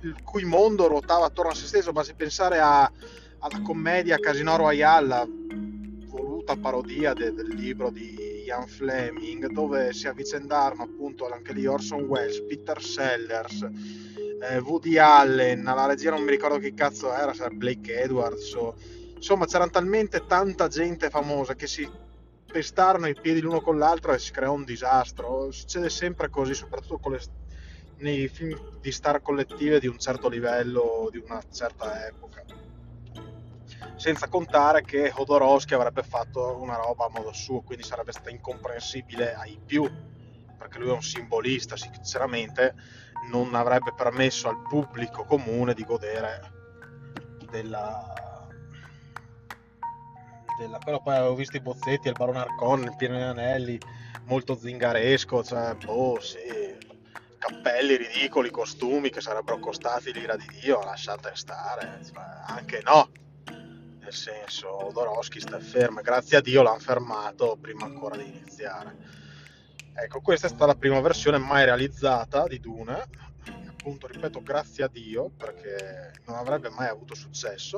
[0.00, 2.90] il cui mondo ruotava attorno a se stesso, basti pensare a,
[3.38, 5.26] alla commedia Casino Royale, la
[6.06, 12.02] voluta parodia de, del libro di Ian Fleming, dove si avvicendarono appunto anche lì Orson
[12.02, 13.66] Welles, Peter Sellers,
[14.40, 18.54] eh, Woody Allen, alla regia non mi ricordo che cazzo era, se era Blake Edwards,
[18.54, 18.74] o...
[19.16, 21.88] insomma c'erano talmente tanta gente famosa che si
[22.50, 25.50] pestarono i piedi l'uno con l'altro e si creò un disastro.
[25.50, 27.20] Succede sempre così, soprattutto con le
[27.98, 32.44] nei film di star collettive di un certo livello, di una certa epoca.
[33.96, 39.34] Senza contare che Hodorowski avrebbe fatto una roba a modo suo, quindi sarebbe stato incomprensibile
[39.34, 39.90] ai più,
[40.56, 42.74] perché lui è un simbolista, sinceramente
[43.30, 46.52] non avrebbe permesso al pubblico comune di godere
[47.50, 48.46] della,
[50.58, 50.78] della...
[50.78, 53.78] però poi avevo visto i bozzetti, il barone Arcon, il pieno anelli,
[54.24, 56.67] molto zingaresco, cioè, boh, sì,
[57.38, 63.10] cappelli ridicoli, costumi che sarebbero costati l'ira di Dio, lasciate stare, cioè, anche no.
[64.00, 68.96] nel senso Doroschi sta fermo, grazie a Dio l'hanno fermato prima ancora di iniziare.
[69.94, 73.06] Ecco, questa è stata la prima versione mai realizzata di Dune,
[73.68, 77.76] appunto, ripeto, grazie a Dio, perché non avrebbe mai avuto successo.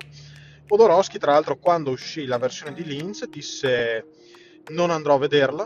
[0.66, 4.06] Podorowski, tra l'altro, quando uscì la versione di Lynch, disse
[4.68, 5.64] non andrò a vederla,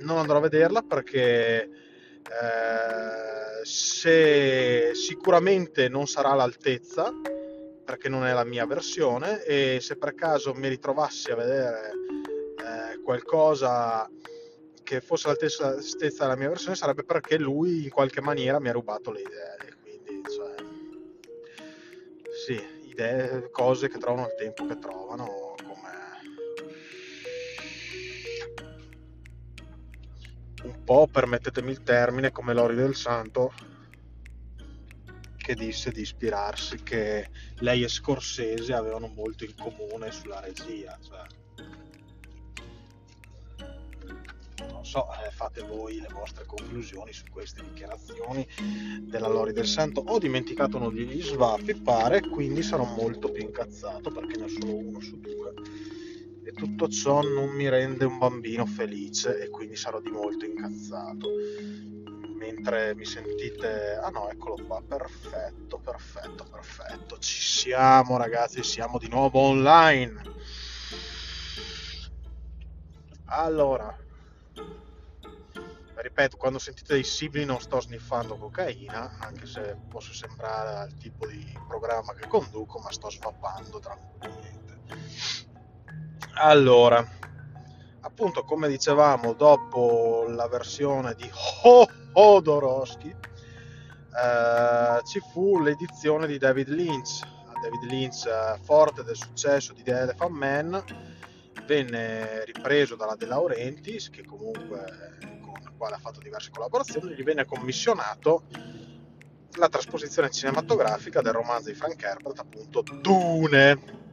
[0.00, 1.68] non andrò a vederla perché
[2.28, 7.12] eh, se sicuramente non sarà all'altezza,
[7.84, 13.02] perché non è la mia versione, e se per caso mi ritrovassi a vedere eh,
[13.02, 14.08] qualcosa
[14.82, 19.10] che fosse all'altezza della mia versione sarebbe perché lui in qualche maniera mi ha rubato
[19.10, 19.76] le idee.
[19.82, 20.54] Quindi, cioè,
[22.46, 25.47] sì, idee, cose che trovano il tempo che trovano,
[30.88, 33.52] po', permettetemi il termine, come Lori del Santo
[35.36, 37.28] che disse di ispirarsi che
[37.58, 40.98] lei e Scorsese avevano molto in comune sulla regia.
[41.02, 41.26] Cioè,
[44.80, 48.48] so, eh, fate voi le vostre conclusioni su queste dichiarazioni
[49.02, 50.02] della Lori del Santo.
[50.06, 54.74] Ho dimenticato uno degli svaffi, pare, quindi sarò molto più incazzato perché ne ho solo
[54.74, 55.52] uno su due.
[56.48, 61.28] E tutto ciò non mi rende un bambino felice e quindi sarò di molto incazzato.
[62.38, 63.98] Mentre mi sentite...
[64.02, 67.18] Ah no, eccolo qua, perfetto, perfetto, perfetto.
[67.18, 70.22] Ci siamo ragazzi, siamo di nuovo online.
[73.26, 73.94] Allora,
[75.96, 81.26] ripeto, quando sentite dei sibili non sto sniffando cocaina, anche se posso sembrare al tipo
[81.26, 84.56] di programma che conduco, ma sto svappando tranquillamente.
[86.40, 87.04] Allora,
[88.02, 91.28] appunto, come dicevamo, dopo la versione di
[92.12, 97.22] Hodorowski, eh, ci fu l'edizione di David Lynch.
[97.60, 100.84] David Lynch, eh, forte del successo di The Elephant Man,
[101.66, 105.16] venne ripreso dalla De Laurentiis, che comunque
[105.76, 108.44] quale ha fatto diverse collaborazioni, gli venne commissionato
[109.56, 114.06] la trasposizione cinematografica del romanzo di Frank Herbert, appunto Dune.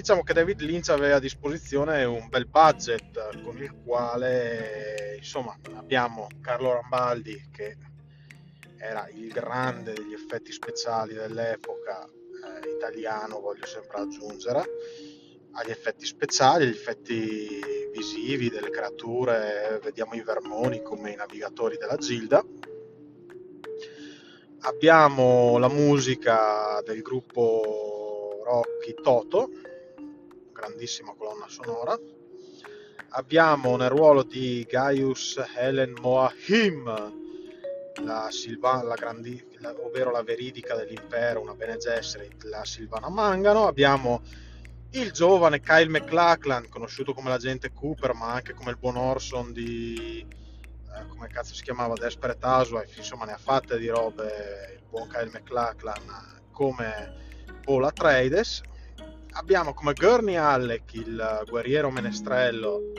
[0.00, 6.26] Diciamo che David Lynch aveva a disposizione un bel budget con il quale, insomma, abbiamo
[6.40, 7.76] Carlo Rambaldi che
[8.78, 14.64] era il grande degli effetti speciali dell'epoca eh, italiano, voglio sempre aggiungere,
[15.52, 17.60] agli effetti speciali, agli effetti
[17.94, 22.42] visivi delle creature, vediamo i vermoni come i navigatori della Gilda.
[24.60, 29.50] Abbiamo la musica del gruppo Rocky Toto,
[30.60, 31.98] grandissima colonna sonora.
[33.12, 36.84] Abbiamo nel ruolo di Gaius Helen Moahim,
[38.04, 43.66] la, Silva, la grandi, la, ovvero la veridica dell'impero, una Bene Gesserit, la Silvana Mangano.
[43.66, 44.22] Abbiamo
[44.90, 50.24] il giovane Kyle McLachlan, conosciuto come l'agente Cooper, ma anche come il buon Orson di
[50.94, 55.08] eh, come cazzo si chiamava Desperate Housewife, insomma ne ha fatte di robe il buon
[55.08, 57.14] Kyle McLachlan come
[57.64, 58.62] Paul Atreides.
[59.32, 62.92] Abbiamo come Gurney Halleck il guerriero menestrello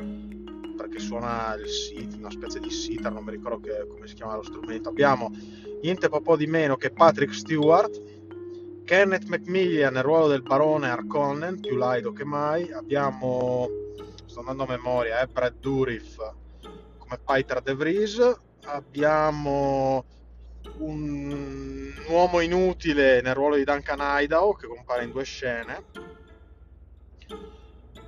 [0.77, 4.35] perché suona il sitar, una specie di sitar, non mi ricordo che, come si chiama
[4.35, 4.89] lo strumento.
[4.89, 5.29] Abbiamo
[5.81, 8.11] niente po' di meno che Patrick Stewart
[8.91, 12.71] Kenneth Macmillan nel ruolo del barone Harkonnen, più laido che mai.
[12.71, 13.69] Abbiamo,
[14.25, 16.17] sto andando a memoria, eh, Brad Dourif
[16.97, 18.19] come Peter De Vries.
[18.65, 20.03] Abbiamo
[20.79, 25.85] un uomo inutile nel ruolo di Duncan Idaho che compare in due scene.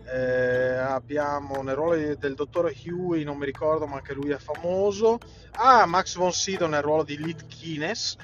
[0.05, 5.17] Eh, abbiamo nel ruolo del dottore Huey, non mi ricordo, ma anche lui è famoso.
[5.51, 8.17] Ah, Max von Sydow nel ruolo di Lit Kines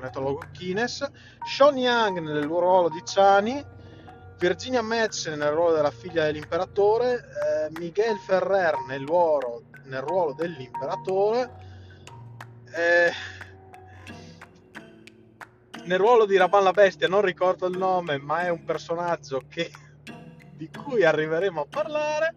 [0.00, 1.06] planetologo Kines,
[1.44, 3.62] Sean Young nel ruolo di Chani,
[4.38, 11.50] Virginia Madsen nel ruolo della figlia dell'imperatore, eh, Miguel Ferrer nel ruolo, nel ruolo dell'imperatore,
[12.74, 13.12] eh,
[15.84, 19.70] nel ruolo di Raban la Bestia, non ricordo il nome, ma è un personaggio che,
[20.60, 22.34] di cui arriveremo a parlare.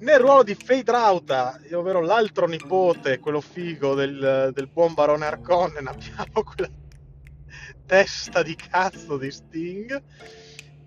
[0.00, 5.86] Nel ruolo di Fade Rauta, ovvero l'altro nipote, quello figo del, del buon barone Arconnen,
[5.86, 6.68] abbiamo quella
[7.86, 10.02] testa di cazzo di Sting.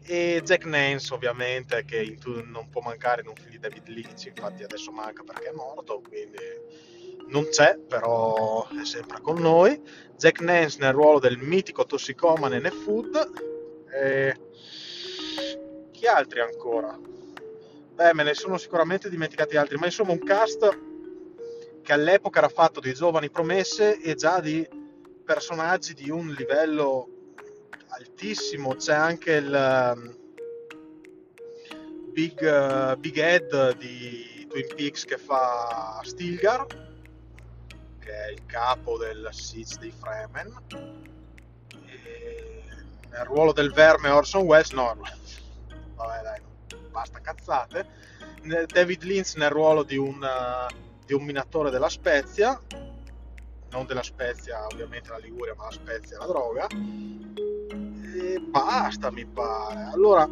[0.03, 4.63] E Jack Nance, ovviamente, che non può mancare in un film di David Lynch, infatti
[4.63, 6.38] adesso manca perché è morto, quindi
[7.28, 9.82] non c'è, però è sempre con noi.
[10.17, 13.32] Jack Nance nel ruolo del mitico tossicomane Nefood.
[13.93, 14.46] E...
[15.97, 16.95] Chi altri ancora?
[16.95, 20.79] Beh, me ne sono sicuramente dimenticati altri, ma insomma un cast
[21.81, 24.63] che all'epoca era fatto di giovani promesse e già di
[25.25, 27.09] personaggi di un livello
[27.87, 30.15] altissimo, c'è anche il um,
[32.11, 36.63] Big, uh, Big Ed di Twin Peaks che fa Stilgar,
[37.97, 40.53] che è il capo del Siege dei Fremen.
[41.87, 42.63] E
[43.09, 44.95] nel ruolo del verme Orson Welles, no,
[45.97, 46.41] vabbè dai,
[46.91, 47.85] basta cazzate.
[48.67, 50.73] David Lynch nel ruolo di un, uh,
[51.05, 52.59] di un minatore della Spezia,
[53.71, 56.67] non della Spezia, ovviamente la Liguria, ma la Spezia, la droga.
[56.67, 59.89] E basta, mi pare.
[59.91, 60.29] Allora,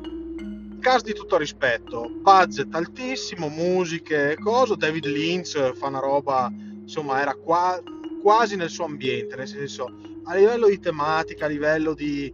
[0.80, 4.78] cast di tutto rispetto, budget altissimo, musiche e cose.
[4.78, 7.82] David Lynch fa una roba, insomma, era qua,
[8.22, 9.91] quasi nel suo ambiente, nel senso,
[10.24, 12.34] a livello di tematica, a livello di,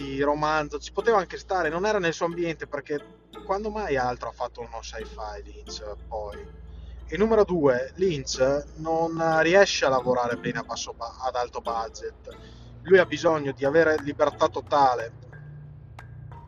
[0.00, 4.28] di romanzo, ci poteva anche stare, non era nel suo ambiente perché quando mai altro
[4.28, 6.68] ha fatto uno sci-fi Lynch poi?
[7.06, 12.36] E numero due, Lynch non riesce a lavorare bene a basso, ad alto budget.
[12.82, 15.12] Lui ha bisogno di avere libertà totale.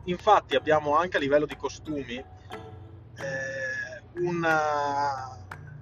[0.05, 2.25] Infatti abbiamo anche a livello di costumi eh,
[4.21, 5.37] una,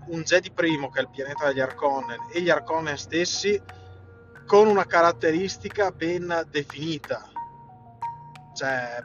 [0.08, 3.62] un Jedi primo che è il pianeta degli Arconnen e gli Arconnen stessi
[4.48, 7.32] con una caratteristica ben definita
[8.62, 9.02] cioè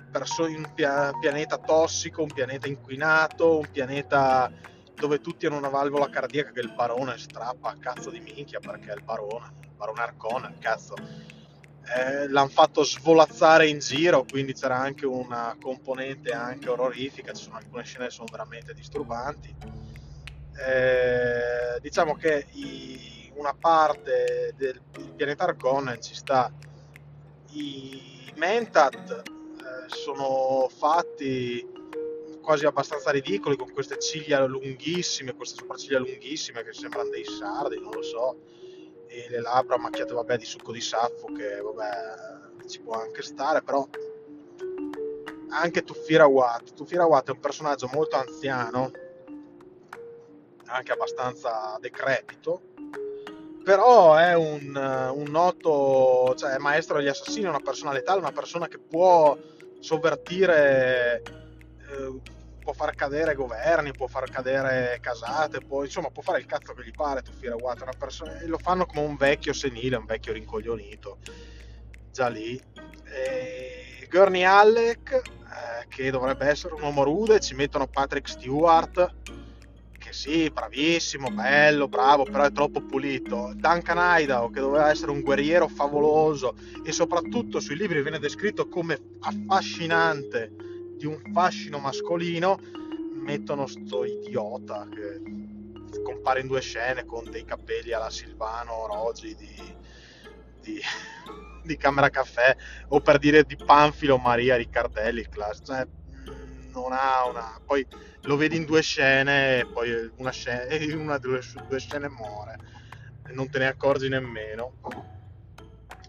[0.49, 4.53] un pianeta tossico, un pianeta inquinato, un pianeta
[4.95, 8.91] dove tutti hanno una valvola cardiaca che il barone strappa a cazzo di minchia perché
[8.91, 10.95] è il barone, il barone Arcona, cazzo.
[10.95, 17.57] Eh, l'hanno fatto svolazzare in giro, quindi c'era anche una componente anche orrorifica, ci sono
[17.57, 19.55] alcune scene che sono veramente disturbanti.
[20.59, 24.81] Eh, diciamo che i, una parte del
[25.15, 26.51] pianeta Arconen ci sta
[27.53, 29.35] i Mentat
[29.89, 31.67] sono fatti
[32.41, 37.93] quasi abbastanza ridicoli con queste ciglia lunghissime, queste sopracciglia lunghissime che sembrano dei sardi, non
[37.93, 38.39] lo so,
[39.09, 43.63] e le labbra macchiate vabbè di succo di saffo che vabbè ci può anche stare,
[43.63, 43.87] però
[45.49, 48.91] anche Tufira Watt, Tufira Watt è un personaggio molto anziano,
[50.67, 52.63] anche abbastanza decrepito,
[53.65, 54.75] però è un,
[55.15, 59.37] un noto, cioè maestro degli assassini, una persona letale, una persona che può
[59.87, 62.21] sovvertire, eh,
[62.59, 66.85] può far cadere governi, può far cadere casate, può, insomma può fare il cazzo che
[66.85, 70.33] gli pare Tufira Watt, una persona, e lo fanno come un vecchio senile, un vecchio
[70.33, 71.19] rincoglionito,
[72.11, 72.61] già lì.
[73.05, 79.15] E Gurney Halleck, eh, che dovrebbe essere un uomo rude, ci mettono Patrick Stewart,
[80.07, 83.53] che sì, bravissimo, bello, bravo, però è troppo pulito.
[83.57, 86.55] Duncan Idaho, che doveva essere un guerriero favoloso
[86.85, 90.53] e soprattutto sui libri viene descritto come affascinante,
[90.97, 92.59] di un fascino mascolino,
[93.15, 99.75] mettono sto idiota che compare in due scene con dei capelli alla Silvano Roggi di,
[100.61, 100.81] di,
[101.65, 102.57] di Camera Caffè
[102.89, 105.27] o per dire di Panfilo Maria Riccardelli,
[105.65, 105.87] cioè,
[106.81, 107.61] non ha una...
[107.65, 107.87] poi
[108.23, 110.65] lo vedi in due scene e poi una, scena,
[110.97, 112.57] una delle due scene muore
[113.33, 114.75] non te ne accorgi nemmeno.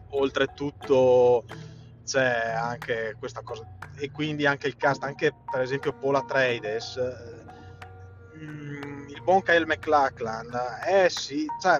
[0.10, 1.46] Oltretutto
[2.04, 3.64] c'è anche questa cosa
[3.98, 7.00] e quindi anche il cast, anche per esempio Paula Trades,
[8.38, 10.50] mm, il buon Kyle McLachlan,
[10.88, 11.78] eh sì, cioè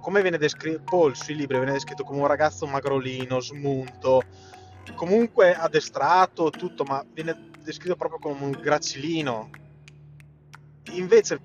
[0.00, 4.22] come viene descritto, Paul sui libri viene descritto come un ragazzo magrolino, smunto,
[4.94, 9.50] comunque addestrato, tutto, ma viene descritto proprio come un gracilino.
[10.92, 11.40] Invece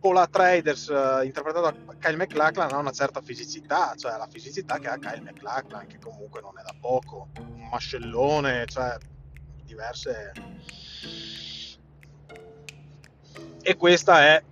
[0.00, 4.88] Paula Traders, uh, interpretato da Kyle McLachlan, ha una certa fisicità, cioè la fisicità che
[4.88, 8.96] ha Kyle McLachlan, che comunque non è da poco, un mascellone, cioè
[9.64, 10.32] diverse...
[13.62, 14.42] E questo è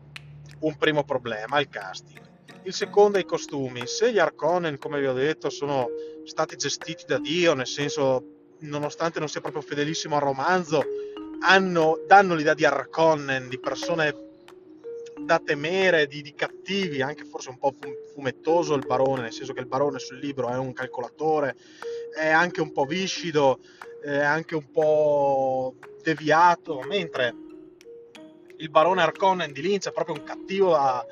[0.61, 2.21] un primo problema, il casting.
[2.65, 3.87] Il secondo è i costumi.
[3.87, 5.89] Se gli Arconen, come vi ho detto, sono
[6.25, 10.83] stati gestiti da Dio, nel senso nonostante non sia proprio fedelissimo al romanzo,
[11.41, 14.27] hanno, danno l'idea di Arconnen, di persone
[15.21, 17.75] da temere, di, di, cattivi, anche forse un po'
[18.15, 21.57] fumettoso il barone, nel senso che il barone sul libro è un calcolatore,
[22.17, 23.61] è anche un po' viscido,
[24.03, 27.35] è anche un po' deviato, mentre
[28.57, 31.05] il barone Arconnen di Lynch è proprio un cattivo da,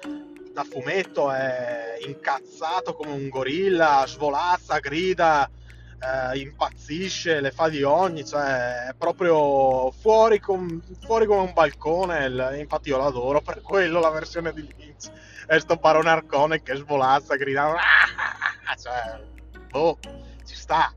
[0.53, 5.51] da fumetto, è incazzato come un gorilla, svolazza, grida,
[5.99, 12.25] eh, impazzisce, le fa di ogni, cioè è proprio fuori, com- fuori come un balcone.
[12.27, 14.01] Il- infatti, io l'adoro per quello.
[14.01, 15.11] La versione di Lynch
[15.47, 18.77] è sto barone Arcone che svolazza gridando, ah!
[18.77, 19.21] cioè,
[19.71, 19.99] boh,
[20.45, 20.93] ci sta.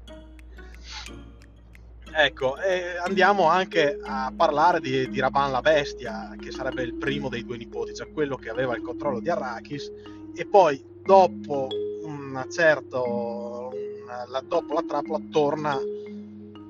[2.12, 7.30] Ecco, e andiamo anche a parlare di, di, Raban la bestia, che sarebbe il primo
[7.30, 9.92] dei due nipoti, cioè quello che aveva il controllo di Arrakis,
[10.36, 11.68] e poi dopo
[12.04, 13.72] un certo
[14.28, 15.78] la, dopo la trappola torna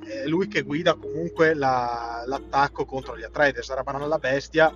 [0.05, 4.73] è lui che guida comunque la, l'attacco contro gli Atreides Rabanan la bestia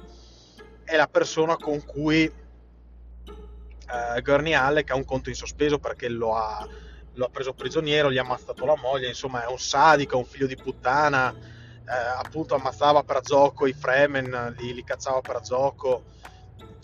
[0.83, 6.35] è la persona con cui eh, Gurney Halleck ha un conto in sospeso perché lo
[6.35, 6.67] ha,
[7.13, 10.47] lo ha preso prigioniero, gli ha ammazzato la moglie, insomma è un sadico, un figlio
[10.47, 16.03] di puttana, eh, appunto ammazzava per gioco i Fremen, li, li cacciava per gioco,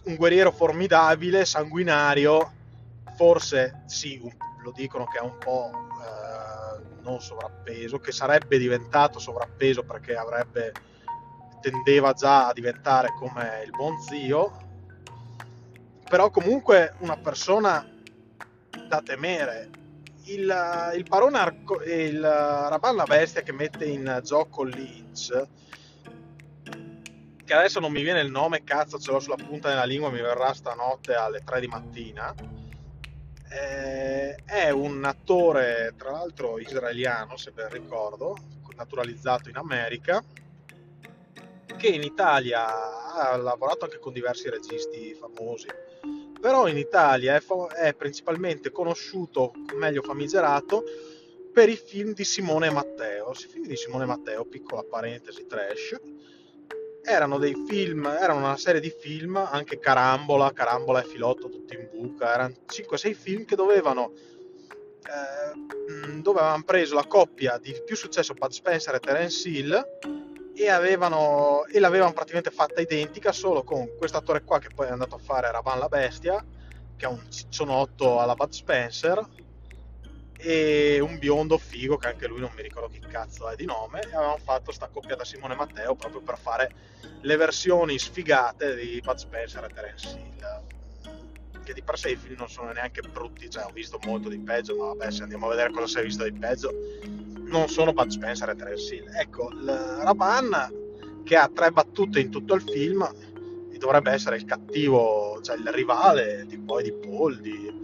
[0.04, 2.54] un guerriero formidabile, sanguinario,
[3.16, 4.22] forse sì,
[4.62, 10.74] lo dicono che è un po' eh, non sovrappeso, che sarebbe diventato sovrappeso perché avrebbe
[11.60, 14.52] tendeva già a diventare come il buon zio,
[16.08, 17.86] però comunque una persona
[18.88, 19.70] da temere.
[20.26, 25.48] Il, il barone Arco, il Raban la bestia che mette in gioco Lynch,
[27.44, 30.22] che adesso non mi viene il nome, cazzo ce l'ho sulla punta della lingua, mi
[30.22, 32.36] verrà stanotte alle 3 di mattina.
[33.52, 38.38] Eh, è un attore, tra l'altro israeliano, se ben ricordo,
[38.76, 40.24] naturalizzato in America,
[41.78, 45.68] che in Italia ha lavorato anche con diversi registi famosi
[46.40, 50.84] però in Italia è, fa- è principalmente conosciuto, meglio famigerato,
[51.52, 53.32] per i film di Simone Matteo.
[53.32, 56.00] I film di Simone Matteo, piccola parentesi trash,
[57.10, 61.90] erano dei film, erano una serie di film, anche Carambola, Carambola e Filotto tutti in
[61.92, 64.12] buca, erano 5-6 film che dovevano
[65.10, 69.88] eh, dove avevano preso la coppia di più successo Bud Spencer e Terence Hill
[70.54, 74.92] e, avevano, e l'avevano praticamente fatta identica solo con questo attore qua che poi è
[74.92, 76.46] andato a fare Ravan la Bestia
[76.96, 79.26] che è un ciccionotto alla Bud Spencer
[80.42, 84.02] e un biondo figo che anche lui non mi ricordo chi cazzo è di nome
[84.02, 86.72] e avevano fatto sta coppia da Simone Matteo proprio per fare
[87.22, 92.36] le versioni sfigate di Bud Spencer e Terence Hill che di per sé i film
[92.38, 95.50] non sono neanche brutti cioè ho visto molto di peggio ma vabbè se andiamo a
[95.50, 96.72] vedere cosa si è visto di peggio
[97.50, 99.10] non sono Bud Spencer e Terence Hill.
[99.14, 100.88] Ecco, Raban
[101.26, 103.08] che ha tre battute in tutto il film
[103.72, 107.79] e dovrebbe essere il cattivo, cioè il rivale di poi di Paul, di...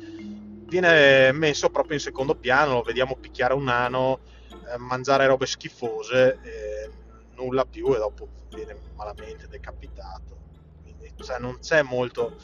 [0.80, 4.20] viene messo proprio in secondo piano, lo vediamo picchiare un nano,
[4.50, 6.92] eh, mangiare robe schifose, e
[7.36, 10.38] nulla più e dopo viene malamente decapitato.
[10.82, 12.36] Quindi cioè, non c'è molto...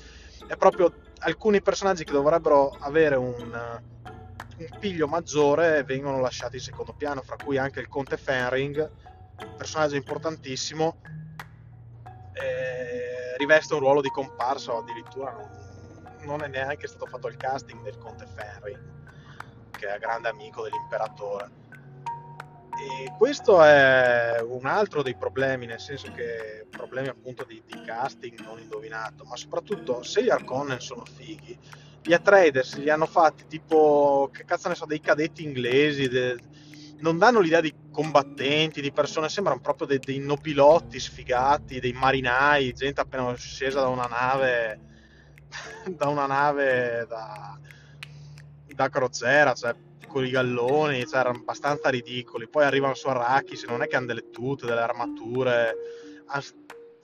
[0.47, 3.89] È proprio alcuni personaggi che dovrebbero avere un
[4.61, 8.91] un piglio maggiore vengono lasciati in secondo piano, fra cui anche il conte Fenring,
[9.57, 10.97] personaggio importantissimo,
[12.33, 15.60] eh, riveste un ruolo di comparsa o addirittura non,
[16.23, 18.79] non, è neanche stato fatto il casting del conte Fenring,
[19.71, 21.59] che è grande amico dell'imperatore.
[22.81, 28.39] E questo è un altro dei problemi, nel senso che problemi appunto di, di casting
[28.39, 31.57] non indovinato, ma soprattutto se gli Arconnen sono fighi,
[32.01, 36.39] gli Atreides li hanno fatti tipo, che cazzo ne so, dei cadetti inglesi, de...
[36.99, 42.73] non danno l'idea di combattenti, di persone, sembrano proprio dei, dei nobilotti sfigati, dei marinai,
[42.73, 44.79] gente appena scesa da una nave,
[45.89, 47.59] da una nave da,
[48.67, 49.75] da crociera, cioè
[50.07, 52.47] con i galloni, cioè, erano abbastanza ridicoli.
[52.47, 55.75] Poi arrivano su Arrakis, non è che hanno delle tute, delle armature,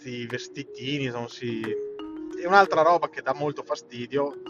[0.08, 1.62] questi vestitini, non si
[2.40, 4.42] e un'altra roba che dà molto fastidio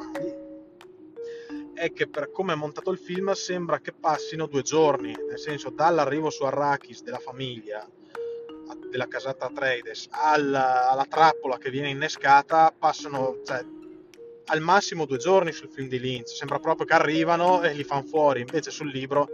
[1.73, 5.69] è che per come è montato il film sembra che passino due giorni, nel senso
[5.69, 7.87] dall'arrivo su Arrakis della famiglia
[8.89, 13.63] della casata Atreides alla, alla trappola che viene innescata passano cioè,
[14.47, 18.03] al massimo due giorni sul film di Lynch sembra proprio che arrivano e li fanno
[18.03, 19.27] fuori invece sul libro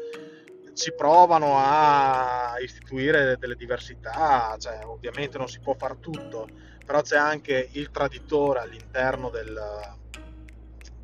[0.73, 6.47] ci provano a istituire delle diversità cioè, ovviamente non si può fare tutto
[6.85, 9.59] però c'è anche il traditore all'interno del,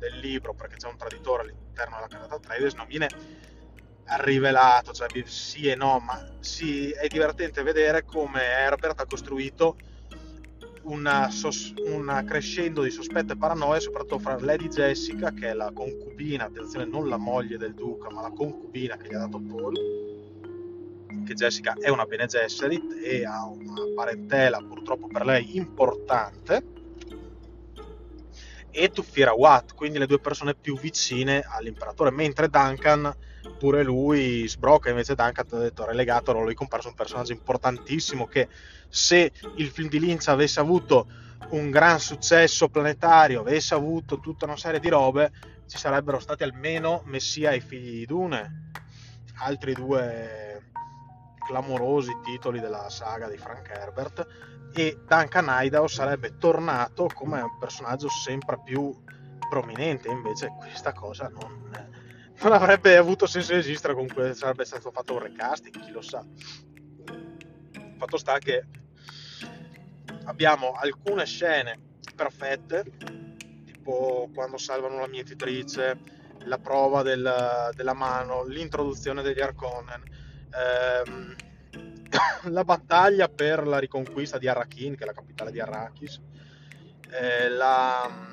[0.00, 3.08] del libro, perché c'è un traditore all'interno della cantata Atreides, non viene
[4.22, 9.76] rivelato, cioè sì e no, ma sì, è divertente vedere come Herbert ha costruito
[10.82, 15.70] una, sos- una crescendo di sospetto e paranoia, soprattutto fra Lady Jessica, che è la
[15.72, 19.74] concubina, attenzione, non la moglie del duca, ma la concubina che gli ha dato Paul,
[21.24, 26.78] che Jessica è una Bene Gesserit e ha una parentela purtroppo per lei importante
[28.70, 33.12] e Tuffira Watt, quindi le due persone più vicine all'imperatore, mentre Duncan
[33.58, 38.48] pure lui sbrocca, invece Duncan ha detto relegato, non lui comparso un personaggio importantissimo che
[38.88, 41.06] se il film di Lynch avesse avuto
[41.50, 45.32] un gran successo planetario, avesse avuto tutta una serie di robe,
[45.66, 48.70] ci sarebbero stati almeno Messia e i figli di Dune,
[49.38, 50.70] altri due
[51.46, 54.26] clamorosi titoli della saga di Frank Herbert.
[54.72, 58.94] E Duncan Idaho sarebbe tornato come un personaggio sempre più
[59.48, 60.08] prominente.
[60.08, 61.89] Invece questa cosa non,
[62.42, 66.24] non avrebbe avuto senso esistere comunque sarebbe stato fatto un recasting chi lo sa.
[67.98, 68.64] Fatto sta che
[70.24, 71.78] abbiamo alcune scene
[72.14, 72.84] perfette
[73.64, 75.98] tipo quando salvano la mietitrice
[76.44, 80.02] la prova del, della mano l'introduzione degli Arconen
[80.54, 81.36] ehm,
[82.52, 86.20] la battaglia per la riconquista di Arrakin che è la capitale di Arrakis
[87.10, 88.32] eh, la,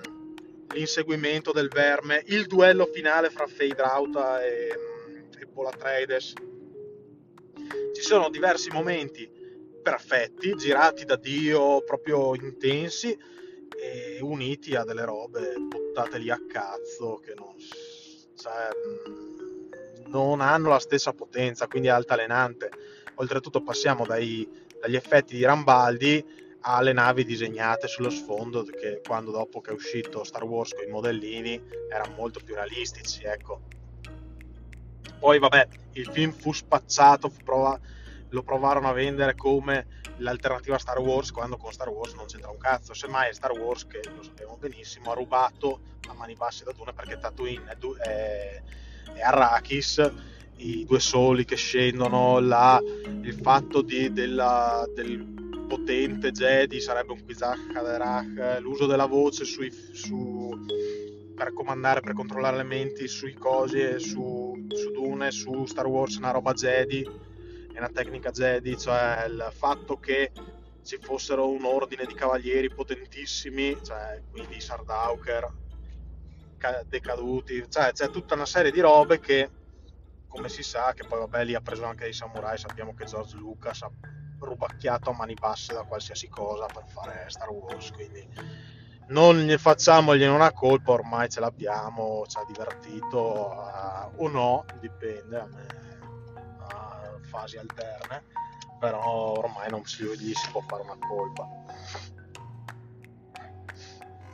[0.78, 4.68] l'inseguimento del verme, il duello finale fra Fade Rauta e,
[5.40, 6.34] e Pola Trades.
[7.94, 9.28] Ci sono diversi momenti
[9.82, 13.18] perfetti, girati da Dio, proprio intensi
[13.80, 17.56] e uniti a delle robe buttate lì a cazzo che non,
[18.36, 18.70] cioè,
[20.08, 22.70] non hanno la stessa potenza, quindi è altalenante.
[23.16, 24.48] Oltretutto passiamo dai,
[24.80, 29.74] dagli effetti di Rambaldi ha le navi disegnate sullo sfondo che quando dopo che è
[29.74, 33.62] uscito Star Wars con i modellini erano molto più realistici ecco.
[35.20, 37.80] Poi vabbè il film fu spacciato fu prova-
[38.30, 42.50] lo provarono a vendere come l'alternativa a Star Wars quando con Star Wars non c'entra
[42.50, 42.94] un cazzo.
[42.94, 45.80] Semmai Star Wars che lo sappiamo benissimo ha rubato
[46.10, 48.62] a mani basse da Dune perché Tatooine è, è,
[49.14, 50.12] è Arrakis
[50.58, 55.37] i due soli che scendono là il fatto di, della, del
[55.68, 60.66] potente Jedi sarebbe un Kwizak Haderach, l'uso della voce sui, su,
[61.36, 66.32] per comandare, per controllare le menti sui cosi su, su Dune, su Star Wars, una
[66.32, 67.04] roba Jedi,
[67.74, 70.32] è una tecnica Jedi, cioè il fatto che
[70.84, 75.54] ci fossero un ordine di cavalieri potentissimi, cioè quindi Sardauker
[76.88, 79.52] decaduti, cioè c'è tutta una serie di robe che
[80.28, 83.38] come si sa, che poi vabbè lì ha preso anche dei samurai, sappiamo che George
[83.38, 83.92] Lucas ha
[84.40, 88.28] rubacchiato a mani basse da qualsiasi cosa per fare Star Wars, quindi
[89.08, 95.40] non ne facciamogli una colpa, ormai ce l'abbiamo, ci ha divertito uh, o no, dipende,
[95.40, 95.68] a me
[96.60, 98.24] a fasi alterne,
[98.80, 101.48] però ormai non si, gli si può fare una colpa.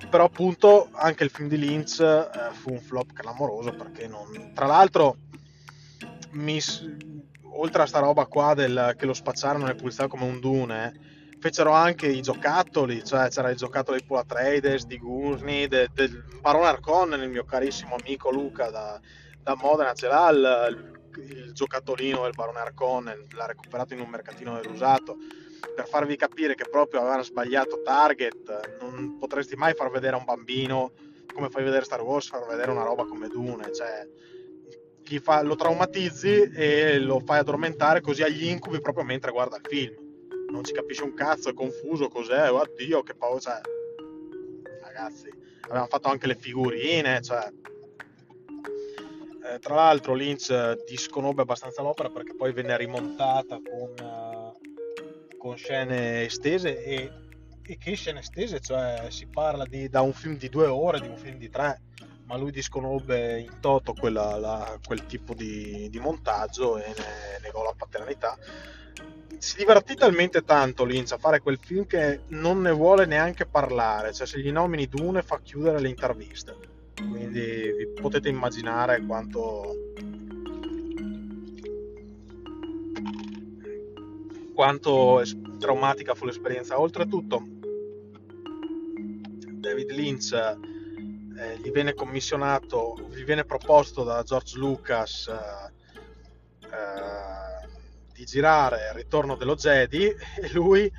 [0.09, 4.51] Però appunto anche il film di Lynch eh, fu un flop clamoroso perché non...
[4.53, 5.17] Tra l'altro
[6.31, 6.59] mi,
[7.55, 10.93] oltre a sta roba qua del, che lo spacciarono nel pubblicità come un dune,
[11.39, 16.23] fecero anche i giocattoli, cioè c'era il giocattolo di Pula Traders, di Gurney, de, del
[16.39, 18.99] Barone Arcon, il mio carissimo amico Luca da,
[19.41, 24.59] da Modena, ce l'ha il, il giocattolino del Barone Arcon, l'ha recuperato in un mercatino
[24.59, 25.17] dell'usato.
[25.75, 30.25] Per farvi capire che proprio avevano sbagliato target, non potresti mai far vedere a un
[30.25, 30.91] bambino
[31.33, 34.07] come fai vedere Star Wars, far vedere una roba come Dune, cioè
[35.19, 39.93] fa, lo traumatizzi e lo fai addormentare così agli incubi proprio mentre guarda il film.
[40.49, 43.61] Non ci capisce un cazzo, è confuso, cos'è, oddio, che paura, cioè...
[44.81, 45.29] Ragazzi,
[45.61, 47.51] avevamo fatto anche le figurine, cioè...
[49.45, 56.23] Eh, tra l'altro Lynch disconobbe abbastanza l'opera perché poi venne rimontata con, uh, con scene
[56.23, 57.11] estese e,
[57.61, 61.07] e, che scene estese, cioè si parla di, da un film di due ore, di
[61.07, 61.81] un film di tre
[62.25, 67.63] ma lui disconobbe in toto quella, la, quel tipo di, di, montaggio e ne negò
[67.63, 68.37] la paternità.
[69.37, 74.13] Si divertì talmente tanto Lynch a fare quel film che non ne vuole neanche parlare,
[74.13, 76.55] cioè se gli nomini Dune fa chiudere le interviste.
[76.95, 79.75] Quindi vi potete immaginare quanto
[84.53, 85.21] quanto
[85.59, 86.79] traumatica fu l'esperienza.
[86.79, 87.43] Oltretutto,
[89.59, 90.57] David Lynch
[91.37, 97.67] eh, gli viene commissionato, gli viene proposto da George Lucas eh, eh,
[98.13, 100.91] di girare il ritorno dello Jedi e lui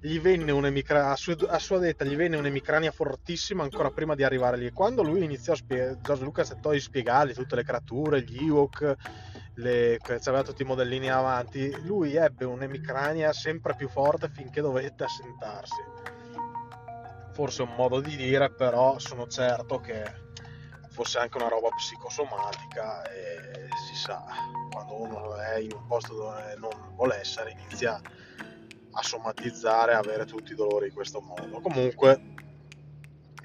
[0.00, 4.22] gli venne un'emicrania, a, sua, a sua detta gli venne un'emicrania fortissima ancora prima di
[4.22, 4.70] arrivare lì.
[4.70, 8.94] Quando lui iniziò a spiegare, George Lucas tentò di spiegargli tutte le creature, gli Ewok,
[9.54, 16.15] le, c'aveva tutti i modellini avanti, lui ebbe un'emicrania sempre più forte finché dovette assentarsi
[17.36, 20.02] forse un modo di dire, però sono certo che
[20.88, 24.24] fosse anche una roba psicosomatica e si sa,
[24.70, 28.00] quando uno è in un posto dove non vuole essere inizia
[28.90, 31.60] a somatizzare, a avere tutti i dolori in questo modo.
[31.60, 32.32] Comunque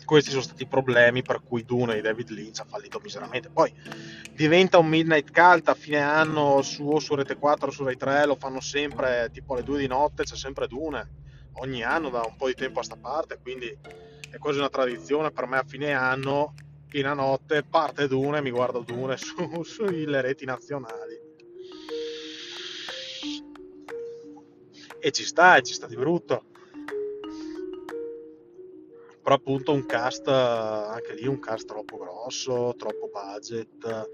[0.05, 3.49] questi sono stati i problemi per cui Dune di David Lynch ha fallito miseramente.
[3.49, 3.73] Poi
[4.31, 8.25] diventa un Midnight Cult a fine anno su, su Rete 4 o su Rai 3,
[8.25, 11.19] lo fanno sempre tipo alle 2 di notte, c'è sempre Dune
[11.53, 13.77] ogni anno da un po' di tempo a sta parte, quindi
[14.29, 16.53] è quasi una tradizione per me a fine anno,
[16.87, 21.19] piena notte, parte Dune e mi guardo Dune su, sulle reti nazionali.
[24.99, 26.45] E ci sta, e ci sta di brutto.
[29.23, 34.09] Però appunto un cast, anche lì un cast troppo grosso, troppo budget,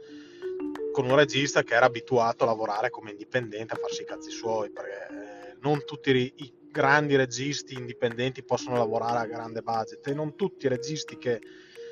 [0.91, 4.69] con un regista che era abituato a lavorare come indipendente, a farsi i cazzi suoi,
[4.69, 10.65] perché non tutti i grandi registi indipendenti possono lavorare a grande budget e non tutti
[10.65, 11.39] i registi che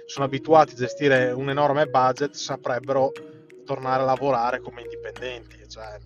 [0.05, 3.11] sono abituati a gestire un enorme budget saprebbero
[3.65, 5.67] tornare a lavorare come indipendenti.
[5.67, 5.97] Cioè,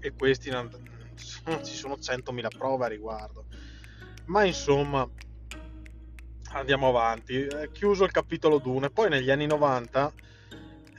[0.00, 0.70] e questi non,
[1.62, 3.44] ci sono 100.000 prove a riguardo.
[4.26, 5.08] Ma insomma,
[6.52, 7.44] andiamo avanti.
[7.44, 10.12] Eh, chiuso il capitolo Dune, poi negli anni 90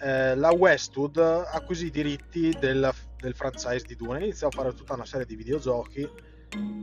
[0.01, 2.91] eh, la Westwood acquisì i diritti del,
[3.21, 6.09] del franchise di Dune, iniziò a fare tutta una serie di videogiochi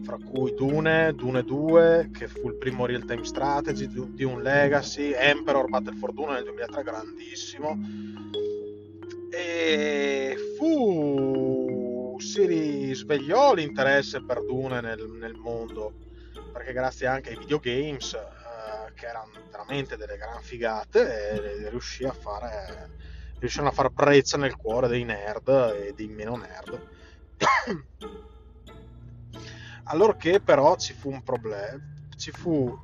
[0.03, 5.68] fra cui Dune, Dune 2, che fu il primo real time strategy, Dune Legacy, Emperor
[5.68, 7.78] Battle for Dune nel 2003, grandissimo.
[9.30, 15.93] E fu si risvegliò l'interesse per Dune nel, nel mondo,
[16.53, 22.97] perché grazie anche ai videogames, eh, che erano veramente delle gran figate, riuscì a fare
[23.39, 26.86] riuscirono a far brezza nel cuore dei nerd e dei meno nerd.
[29.84, 31.78] allorché però ci fu un problema,
[32.16, 32.76] ci fu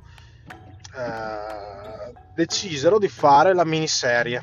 [0.97, 4.43] eh, decisero di fare la miniserie.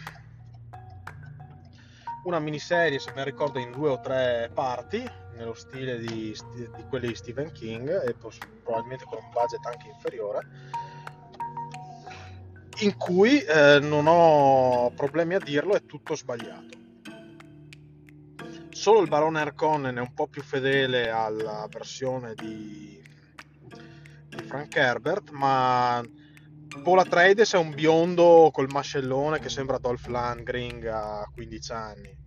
[2.23, 5.03] Una miniserie, se ben ricordo, in due o tre parti,
[5.35, 8.15] nello stile di, di quelli di Stephen King e
[8.63, 10.47] probabilmente con un budget anche inferiore,
[12.81, 16.79] in cui eh, non ho problemi a dirlo, è tutto sbagliato
[18.81, 22.99] solo il barone Harkonnen è un po' più fedele alla versione di,
[24.27, 26.03] di Frank Herbert, ma
[26.81, 32.20] Paul Atreides è un biondo col mascellone che sembra Dolph Lundgren a 15 anni.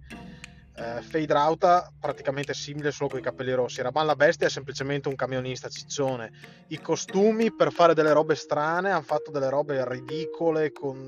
[0.76, 3.80] Uh, Fade Rauta praticamente simile solo con i capelli rossi.
[3.80, 6.32] Raban la bestia è semplicemente un camionista ciccione.
[6.68, 11.04] I costumi per fare delle robe strane hanno fatto delle robe ridicole con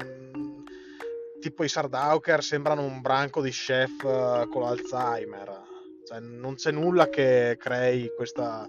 [1.40, 5.62] tipo i Sardauker sembrano un branco di chef uh, con l'Alzheimer.
[6.06, 8.66] Cioè, non c'è nulla che crei questa,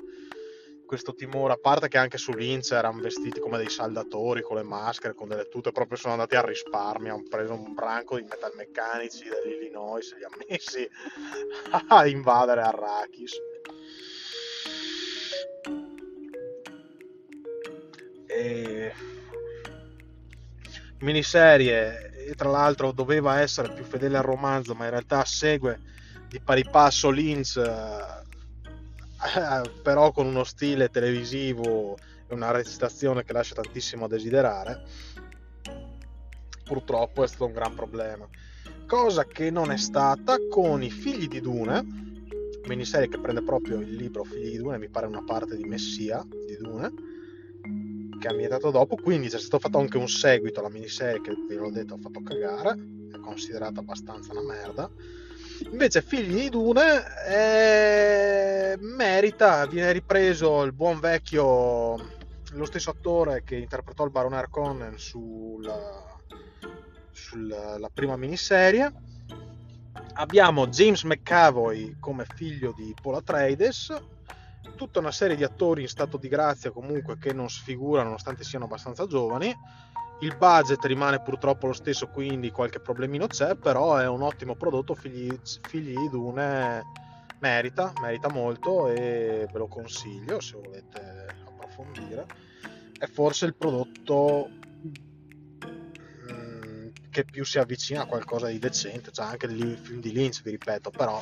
[0.88, 4.64] questo timore, a parte che anche su Lynch erano vestiti come dei saldatori con le
[4.64, 9.26] maschere, con delle tute, proprio sono andati a risparmio, hanno preso un branco di metalmeccanici
[9.30, 10.90] dell'Illinois e li hanno messi
[11.90, 13.34] a invadere Arrakis.
[18.26, 18.94] E...
[21.00, 25.80] Miniserie e tra l'altro doveva essere più fedele al romanzo, ma in realtà segue
[26.28, 28.26] di pari passo Lynch, eh,
[29.84, 31.97] però con uno stile televisivo
[32.28, 34.84] e una recitazione che lascia tantissimo a desiderare.
[36.63, 38.28] Purtroppo è stato un gran problema.
[38.86, 42.07] Cosa che non è stata con i figli di Dune,
[42.67, 46.25] miniserie che prende proprio il libro Figli di Dune, mi pare una parte di Messia
[46.45, 47.15] di Dune
[48.19, 51.55] che ha ambientato dopo, quindi c'è stato fatto anche un seguito alla miniserie che vi
[51.55, 52.78] l'ho detto ha fatto cagare,
[53.11, 54.89] è considerata abbastanza una merda.
[55.66, 61.95] Invece Figli di Dune eh, merita, viene ripreso il buon vecchio,
[62.51, 66.20] lo stesso attore che interpretò il Barone Harkonnen sulla,
[67.12, 68.91] sulla prima miniserie.
[70.14, 73.95] Abbiamo James McAvoy come figlio di Paul Atreides,
[74.76, 78.66] tutta una serie di attori in stato di grazia comunque che non sfigurano nonostante siano
[78.66, 79.55] abbastanza giovani.
[80.20, 84.95] Il budget rimane purtroppo lo stesso, quindi qualche problemino c'è, però è un ottimo prodotto,
[84.95, 85.30] figli,
[85.68, 86.84] figli Dune
[87.39, 92.26] merita, merita molto e ve lo consiglio se volete approfondire.
[92.97, 94.49] È forse il prodotto
[96.32, 100.41] mm, che più si avvicina a qualcosa di decente, cioè anche il film di Lynch,
[100.41, 101.22] vi ripeto, però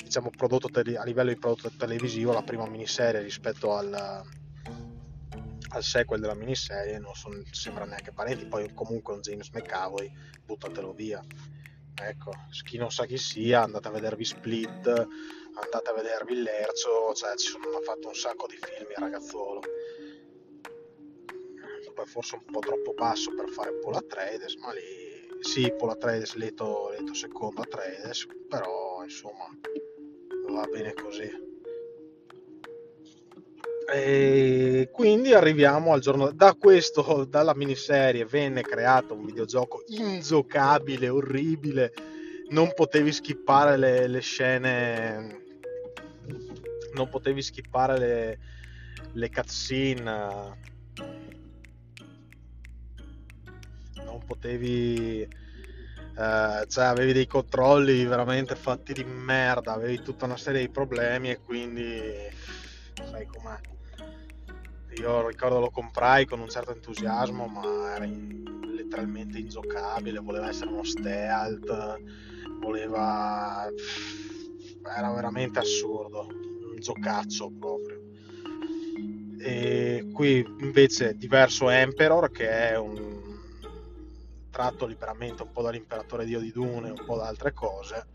[0.00, 4.22] diciamo, prodotto tele- a livello di prodotto televisivo la prima miniserie rispetto al,
[5.72, 10.10] al sequel della miniserie non sono, sembra neanche parenti poi comunque un James McAvoy
[10.44, 11.22] buttatelo via
[11.94, 12.32] ecco
[12.64, 17.48] chi non sa chi sia andate a vedervi Split andate a vedervi Lerzo cioè ci
[17.48, 19.60] sono fatto un sacco di film il ragazzuolo
[21.94, 26.34] poi forse un po' troppo basso per fare Paul Atreides ma lì sì Paul Atreides
[26.34, 29.46] leto, leto secondo Atreides però insomma
[30.52, 31.51] va bene così.
[33.92, 38.24] E quindi arriviamo al giorno da questo dalla miniserie.
[38.24, 41.92] Venne creato un videogioco ingiocabile orribile.
[42.48, 45.40] Non potevi skippare le, le scene
[46.94, 48.38] non potevi skippare le,
[49.12, 50.60] le cutscene.
[54.04, 60.60] Non potevi eh, cioè avevi dei controlli veramente fatti di merda, avevi tutta una serie
[60.60, 62.00] di problemi e quindi
[62.94, 63.71] sai com'è.
[64.98, 70.70] Io ricordo lo comprai con un certo entusiasmo, ma era in, letteralmente ingiocabile, voleva essere
[70.70, 72.00] uno stealth,
[72.60, 73.66] voleva...
[74.96, 78.00] era veramente assurdo, un giocaccio proprio.
[79.40, 83.20] E qui invece diverso Emperor che è un
[84.50, 88.06] tratto liberamente un po' dall'imperatore dio di Dune, un po' da altre cose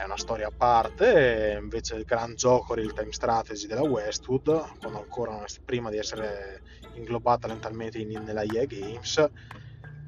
[0.00, 4.98] è una storia a parte, invece il gran gioco real time strategy della Westwood, quando
[4.98, 6.62] ancora prima di essere
[6.94, 9.30] inglobata lentamente in, nella EA Games,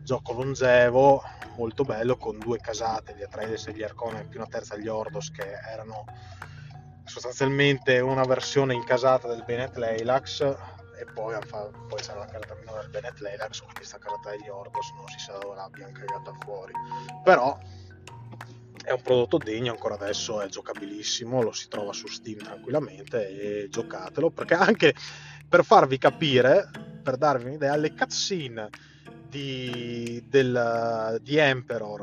[0.02, 1.22] gioco longevo,
[1.58, 5.30] molto bello, con due casate, gli Atreides e gli Arconen, più una terza gli Ordos,
[5.30, 6.06] che erano
[7.04, 11.36] sostanzialmente una versione incasata del Bennett Leilax, e poi,
[11.88, 15.18] poi c'era la carta minore del Bennett Leilax, quindi questa carta degli Ordos non si
[15.18, 16.72] sa dove l'abbiano cagata fuori.
[17.22, 17.58] Però
[18.84, 23.68] è un prodotto degno ancora adesso è giocabilissimo lo si trova su Steam tranquillamente e
[23.68, 24.94] giocatelo perché anche
[25.48, 26.70] per farvi capire
[27.02, 28.68] per darvi un'idea le cutscene
[29.28, 32.02] di, del, di Emperor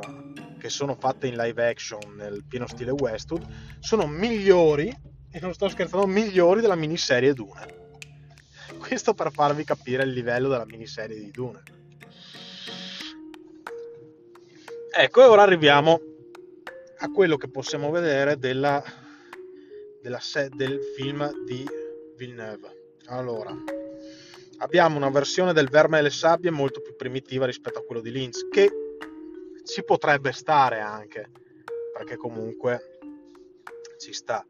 [0.58, 3.46] che sono fatte in live action nel pieno stile Westwood
[3.80, 4.96] sono migliori
[5.32, 7.78] e non sto scherzando migliori della miniserie Dune.
[8.80, 11.62] Questo per farvi capire il livello della miniserie di Dune.
[14.92, 16.09] Ecco e ora arriviamo
[17.02, 18.84] a quello che possiamo vedere della,
[20.02, 21.66] della set, del film di
[22.18, 22.96] Villeneuve.
[23.06, 23.56] Allora,
[24.58, 28.12] abbiamo una versione del Verme e le Sabbie molto più primitiva rispetto a quello di
[28.12, 28.70] Lynch, che
[29.64, 31.30] ci potrebbe stare anche,
[31.94, 33.00] perché comunque
[33.98, 34.46] ci sta.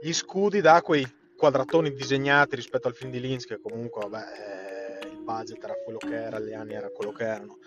[0.00, 5.06] Gli scudi da quei quadratoni disegnati rispetto al film di Lynch, che comunque vabbè, eh,
[5.06, 7.58] il budget era quello che era, gli anni era quello che erano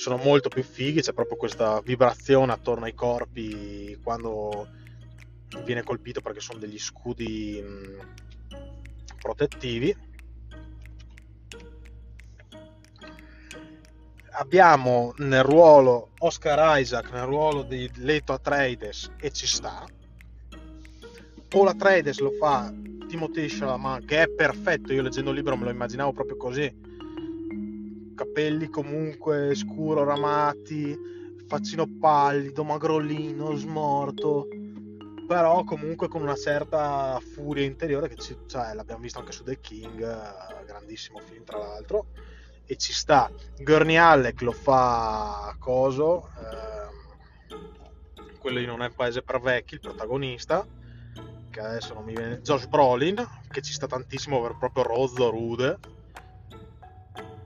[0.00, 4.66] sono molto più fighi, c'è proprio questa vibrazione attorno ai corpi quando
[5.62, 9.94] viene colpito perché sono degli scudi mh, protettivi.
[14.30, 19.86] Abbiamo nel ruolo Oscar Isaac, nel ruolo di Leto Atreides e ci sta.
[21.46, 22.72] Paul Atreides lo fa
[23.06, 26.88] Timothée Chalamet che è perfetto, io leggendo il libro me lo immaginavo proprio così
[28.20, 30.94] capelli comunque scuro ramati,
[31.46, 34.46] faccino pallido, magrolino, smorto,
[35.26, 39.58] però comunque con una certa furia interiore che ci, cioè, l'abbiamo visto anche su The
[39.60, 40.00] King,
[40.66, 42.08] grandissimo film tra l'altro,
[42.66, 43.30] e ci sta.
[43.56, 47.56] Gurney Halleck lo fa coso, eh,
[48.38, 50.66] quello di Non è paese per vecchi, il protagonista,
[51.48, 55.78] che adesso non mi viene, Josh Brolin, che ci sta tantissimo per proprio rozzo, rude,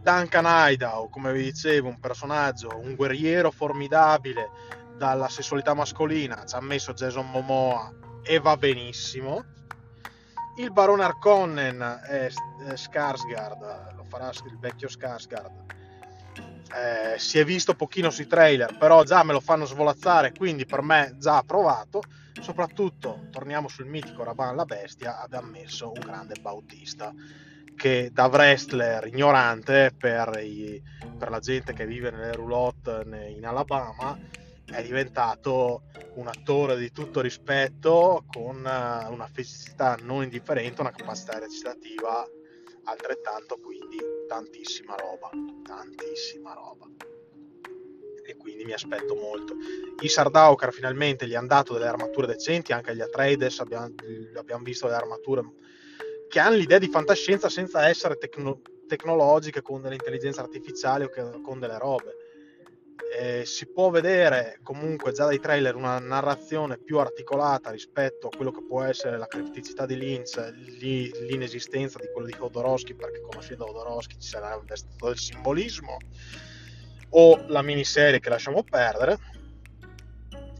[0.04, 4.50] Duncan Idaho, come vi dicevo, un personaggio, un guerriero formidabile
[4.98, 7.90] dalla sessualità mascolina, ci ha messo Jason Momoa
[8.22, 9.46] e va benissimo.
[10.58, 12.28] Il barone Arconnen è
[12.74, 15.72] Skarsgård, lo farà il vecchio Skarsgård.
[16.74, 20.82] Eh, si è visto pochino sui trailer, però già me lo fanno svolazzare, quindi per
[20.82, 22.02] me già approvato.
[22.42, 27.10] Soprattutto, torniamo sul mitico Raban la bestia, abbiamo messo un grande Bautista
[27.76, 30.82] che da wrestler ignorante per, i,
[31.18, 33.04] per la gente che vive nelle roulotte
[33.34, 34.18] in Alabama
[34.66, 35.82] è diventato
[36.14, 42.26] un attore di tutto rispetto con eh, una fisicità non indifferente, una capacità recitativa
[42.84, 43.98] altrettanto, quindi
[44.28, 45.30] tantissima roba,
[45.62, 46.86] tantissima roba.
[48.26, 49.54] E quindi mi aspetto molto.
[50.00, 53.92] I Sardaukar finalmente gli hanno dato delle armature decenti, anche agli Atreides abbiamo,
[54.36, 55.42] abbiamo visto le armature
[56.28, 61.58] che hanno l'idea di fantascienza senza essere tecno- tecnologiche con dell'intelligenza artificiale o che, con
[61.58, 62.16] delle robe.
[63.16, 68.50] Eh, si può vedere comunque già dai trailer una narrazione più articolata rispetto a quello
[68.50, 70.36] che può essere la criticità di Lynch,
[70.80, 75.96] l'inesistenza di quello di Jodorowsky, perché conoscendo Jodorowsky ci sarà stato del simbolismo,
[77.10, 79.18] o la miniserie che lasciamo perdere.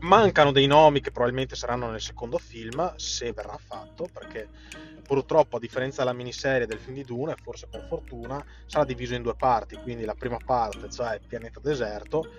[0.04, 4.48] Mancano dei nomi che probabilmente saranno nel secondo film, se verrà fatto, perché
[5.02, 9.22] purtroppo a differenza della miniserie del film di Dune, forse per fortuna, sarà diviso in
[9.22, 12.30] due parti, quindi la prima parte, cioè Pianeta Deserto,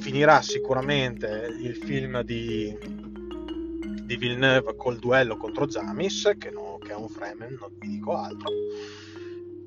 [0.00, 2.76] finirà sicuramente il film di,
[4.02, 8.16] di Villeneuve col duello contro Jamis, che, no, che è un Fremen, non vi dico
[8.16, 8.50] altro,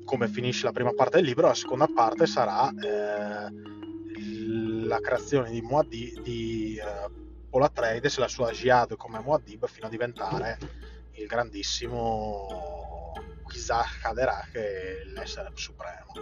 [0.04, 3.50] come finisce la prima parte del libro, la seconda parte sarà eh,
[4.86, 9.86] la creazione di, Muad'Dib, di eh, Paul Atreides e la sua Jihad come Muad'Dib fino
[9.86, 10.58] a diventare
[11.12, 13.12] il grandissimo
[13.54, 16.12] Isaac Hadera che è l'essere supremo.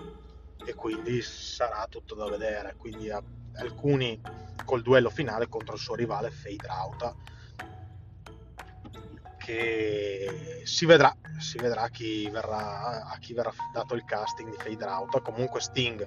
[0.65, 2.77] E quindi sarà tutto da vedere.
[2.77, 4.21] Quindi alcuni
[4.65, 7.15] col duello finale contro il suo rivale Fade Rauta
[9.47, 14.85] che si vedrà, si vedrà chi verrà, a chi verrà dato il casting di Fade
[14.85, 15.23] Out.
[15.23, 16.05] Comunque Sting,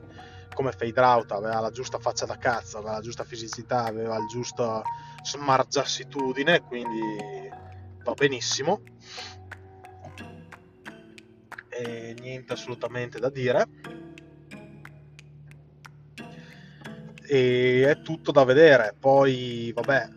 [0.54, 4.28] come Fade Out, aveva la giusta faccia da cazzo, aveva la giusta fisicità, aveva il
[4.28, 4.84] giusto
[5.24, 7.50] smargiassitudine, quindi
[8.04, 8.82] va benissimo.
[11.70, 13.66] E niente assolutamente da dire.
[17.32, 18.96] E è tutto da vedere.
[19.00, 20.10] Poi, vabbè,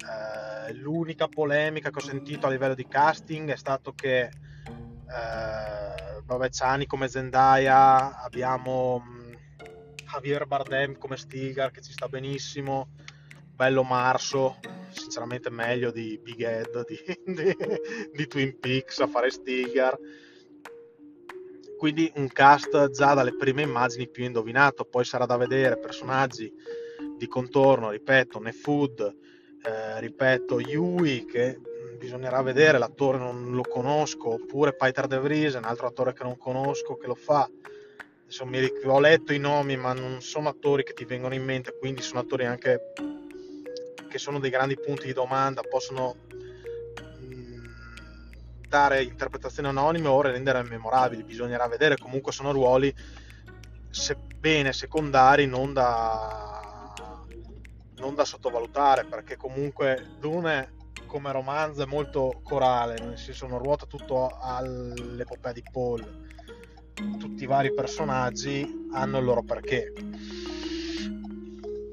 [0.69, 6.49] eh, l'unica polemica che ho sentito a livello di casting è stato che, eh, vabbè,
[6.49, 9.33] Ciani come Zendaya, abbiamo mm,
[10.11, 12.93] Javier Bardem come Stigar che ci sta benissimo,
[13.55, 14.59] bello marso,
[14.89, 16.97] sinceramente meglio di Big Ed di,
[17.31, 17.57] di,
[18.15, 19.99] di Twin Peaks a fare Stigar.
[21.77, 24.87] Quindi un cast già dalle prime immagini più indovinato.
[24.87, 26.81] Poi sarà da vedere personaggi
[27.23, 29.17] di contorno ripeto Nefood
[29.63, 31.57] eh, ripeto Yui che
[31.97, 36.37] bisognerà vedere l'attore non lo conosco oppure Peter De Vries un altro attore che non
[36.37, 37.49] conosco che lo fa.
[38.45, 42.03] Mi, ho letto i nomi ma non sono attori che ti vengono in mente quindi
[42.03, 42.93] sono attori anche
[44.09, 46.17] che sono dei grandi punti di domanda, possono
[47.23, 47.65] mm,
[48.69, 52.93] dare interpretazioni anonime o rendere memorabili, bisognerà vedere, comunque sono ruoli
[53.91, 56.62] sebbene secondari non da,
[58.03, 63.87] non da sottovalutare perché comunque Dune come romanzo è molto corale, nel senso non ruota
[63.87, 66.27] tutto all'epopea di Paul,
[67.19, 69.93] tutti i vari personaggi hanno il loro perché.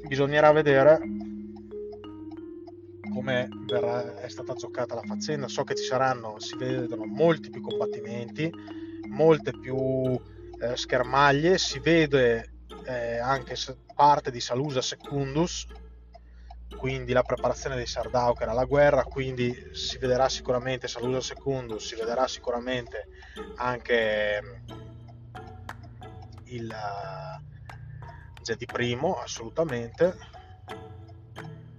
[0.08, 1.00] Bisognerà vedere
[3.14, 5.48] come verrà, è stata giocata la faccenda.
[5.48, 8.52] So che ci saranno, si vedono molti più combattimenti,
[9.10, 10.20] molte più
[10.60, 12.54] eh, schermaglie, si vede
[12.86, 13.56] eh, anche
[13.94, 15.68] parte di Salusa Secundus,
[16.80, 21.96] quindi la preparazione dei Sardau era la guerra, quindi si vedrà sicuramente Salusa Secundus, si
[21.96, 23.10] vedrà sicuramente
[23.58, 24.62] anche
[26.46, 26.74] il
[28.42, 30.16] Jedi primo, assolutamente.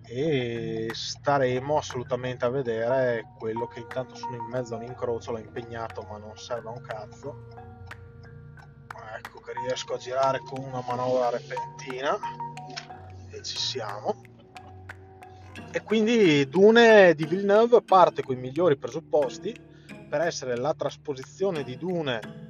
[0.02, 5.38] E staremo assolutamente a vedere quello che intanto sono in mezzo a un incrocio l'ho
[5.38, 7.46] impegnato ma non serve a un cazzo.
[9.16, 12.18] Ecco che riesco a girare con una manovra repentina.
[13.30, 14.20] E ci siamo
[15.72, 19.54] e quindi Dune di Villeneuve parte con i migliori presupposti
[20.08, 22.48] per essere la trasposizione di Dune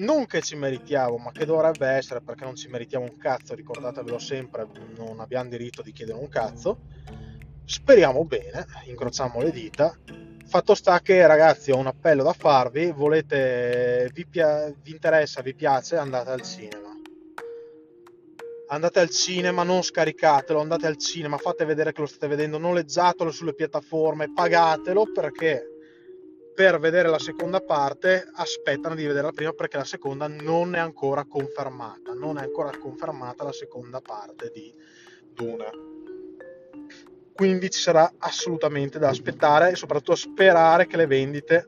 [0.00, 4.18] non che ci meritiamo, ma che dovrebbe essere perché non ci meritiamo un cazzo, ricordatevelo
[4.18, 4.66] sempre,
[4.96, 6.78] non abbiamo diritto di chiedere un cazzo.
[7.64, 9.94] Speriamo bene, incrociamo le dita.
[10.46, 15.54] Fatto sta che ragazzi ho un appello da farvi, volete, vi, pia- vi interessa, vi
[15.54, 16.99] piace, andate al cinema.
[18.72, 23.32] Andate al cinema, non scaricatelo, andate al cinema, fate vedere che lo state vedendo, noleggiatelo
[23.32, 25.66] sulle piattaforme, pagatelo perché
[26.54, 30.78] per vedere la seconda parte aspettano di vedere la prima perché la seconda non è
[30.78, 34.72] ancora confermata, non è ancora confermata la seconda parte di
[35.34, 35.70] Duna.
[37.34, 41.66] Quindi ci sarà assolutamente da aspettare e soprattutto sperare che le vendite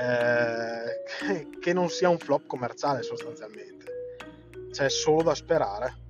[0.00, 3.77] eh, che non sia un flop commerciale sostanzialmente.
[4.70, 6.06] C'è solo da sperare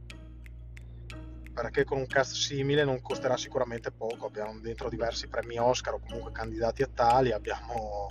[1.53, 4.27] perché con un cast simile non costerà sicuramente poco.
[4.27, 7.33] Abbiamo dentro diversi premi Oscar o comunque candidati a tali.
[7.33, 8.07] Abbiamo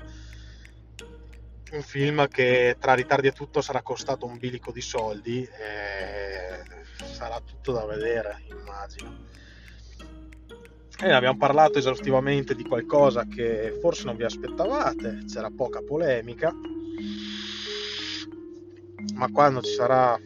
[1.71, 6.61] un film che tra ritardi e tutto sarà costato un bilico di soldi e
[7.05, 9.25] sarà tutto da vedere, immagino.
[10.99, 16.51] E abbiamo parlato esaustivamente di qualcosa che forse non vi aspettavate, c'era poca polemica,
[19.13, 20.19] ma quando ci sarà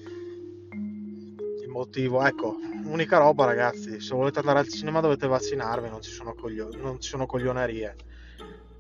[1.72, 6.34] motivo, ecco, unica roba ragazzi, se volete andare al cinema dovete vaccinarvi, non ci sono,
[6.34, 7.96] coglio- non ci sono coglionerie.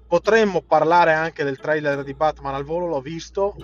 [0.05, 3.55] Potremmo parlare anche del trailer di Batman al volo, l'ho visto,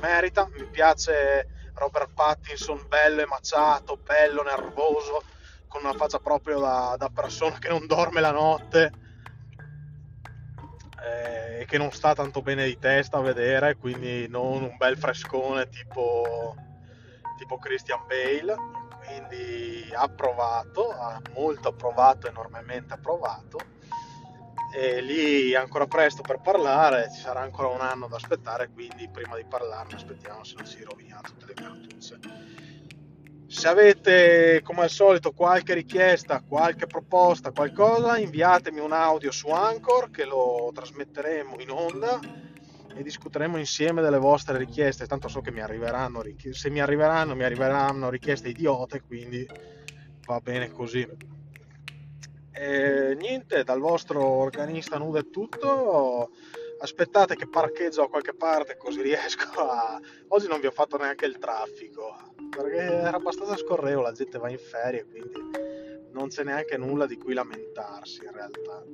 [0.00, 5.22] merita, mi piace Robert Pattinson bello emaciato, bello, nervoso,
[5.68, 8.92] con una faccia proprio da, da persona che non dorme la notte
[11.04, 14.96] eh, e che non sta tanto bene di testa a vedere, quindi non un bel
[14.96, 16.54] frescone tipo,
[17.38, 20.94] tipo Christian Bale quindi approvato,
[21.34, 23.58] molto approvato, enormemente approvato.
[24.74, 29.08] E lì è ancora presto per parlare, ci sarà ancora un anno da aspettare, quindi
[29.08, 32.18] prima di parlarne aspettiamo se non si rovina tutte le cartucce.
[33.46, 40.10] Se avete come al solito qualche richiesta, qualche proposta, qualcosa, inviatemi un audio su Anchor
[40.10, 42.20] che lo trasmetteremo in onda
[42.94, 45.06] e discuteremo insieme delle vostre richieste.
[45.06, 49.46] Tanto so che mi arriveranno, se mi arriveranno, mi arriveranno richieste idiote, quindi
[50.26, 51.06] va bene così.
[52.52, 56.30] E niente, dal vostro organista nudo è tutto.
[56.80, 60.00] Aspettate che parcheggio a qualche parte così riesco a...
[60.28, 64.48] Oggi non vi ho fatto neanche il traffico, perché era abbastanza scorrevole, la gente va
[64.48, 65.40] in ferie, quindi
[66.12, 68.84] non c'è neanche nulla di cui lamentarsi in realtà.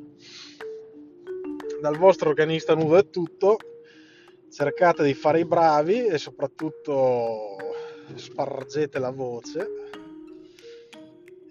[1.80, 3.58] Dal vostro organista nudo è tutto.
[4.54, 7.56] Cercate di fare i bravi e soprattutto
[8.14, 9.66] spargete la voce.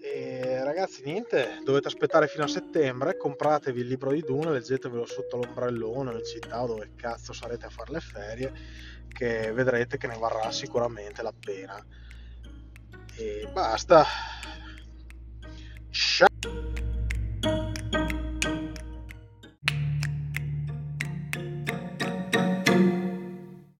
[0.00, 3.18] E ragazzi, niente, dovete aspettare fino a settembre.
[3.18, 7.68] Compratevi il libro di Dune, leggetevelo sotto l'ombrellone, nel città o dove cazzo sarete a
[7.68, 8.52] fare le ferie,
[9.06, 11.84] che vedrete che ne varrà sicuramente la pena.
[13.16, 14.06] E basta.
[15.90, 16.83] Ciao.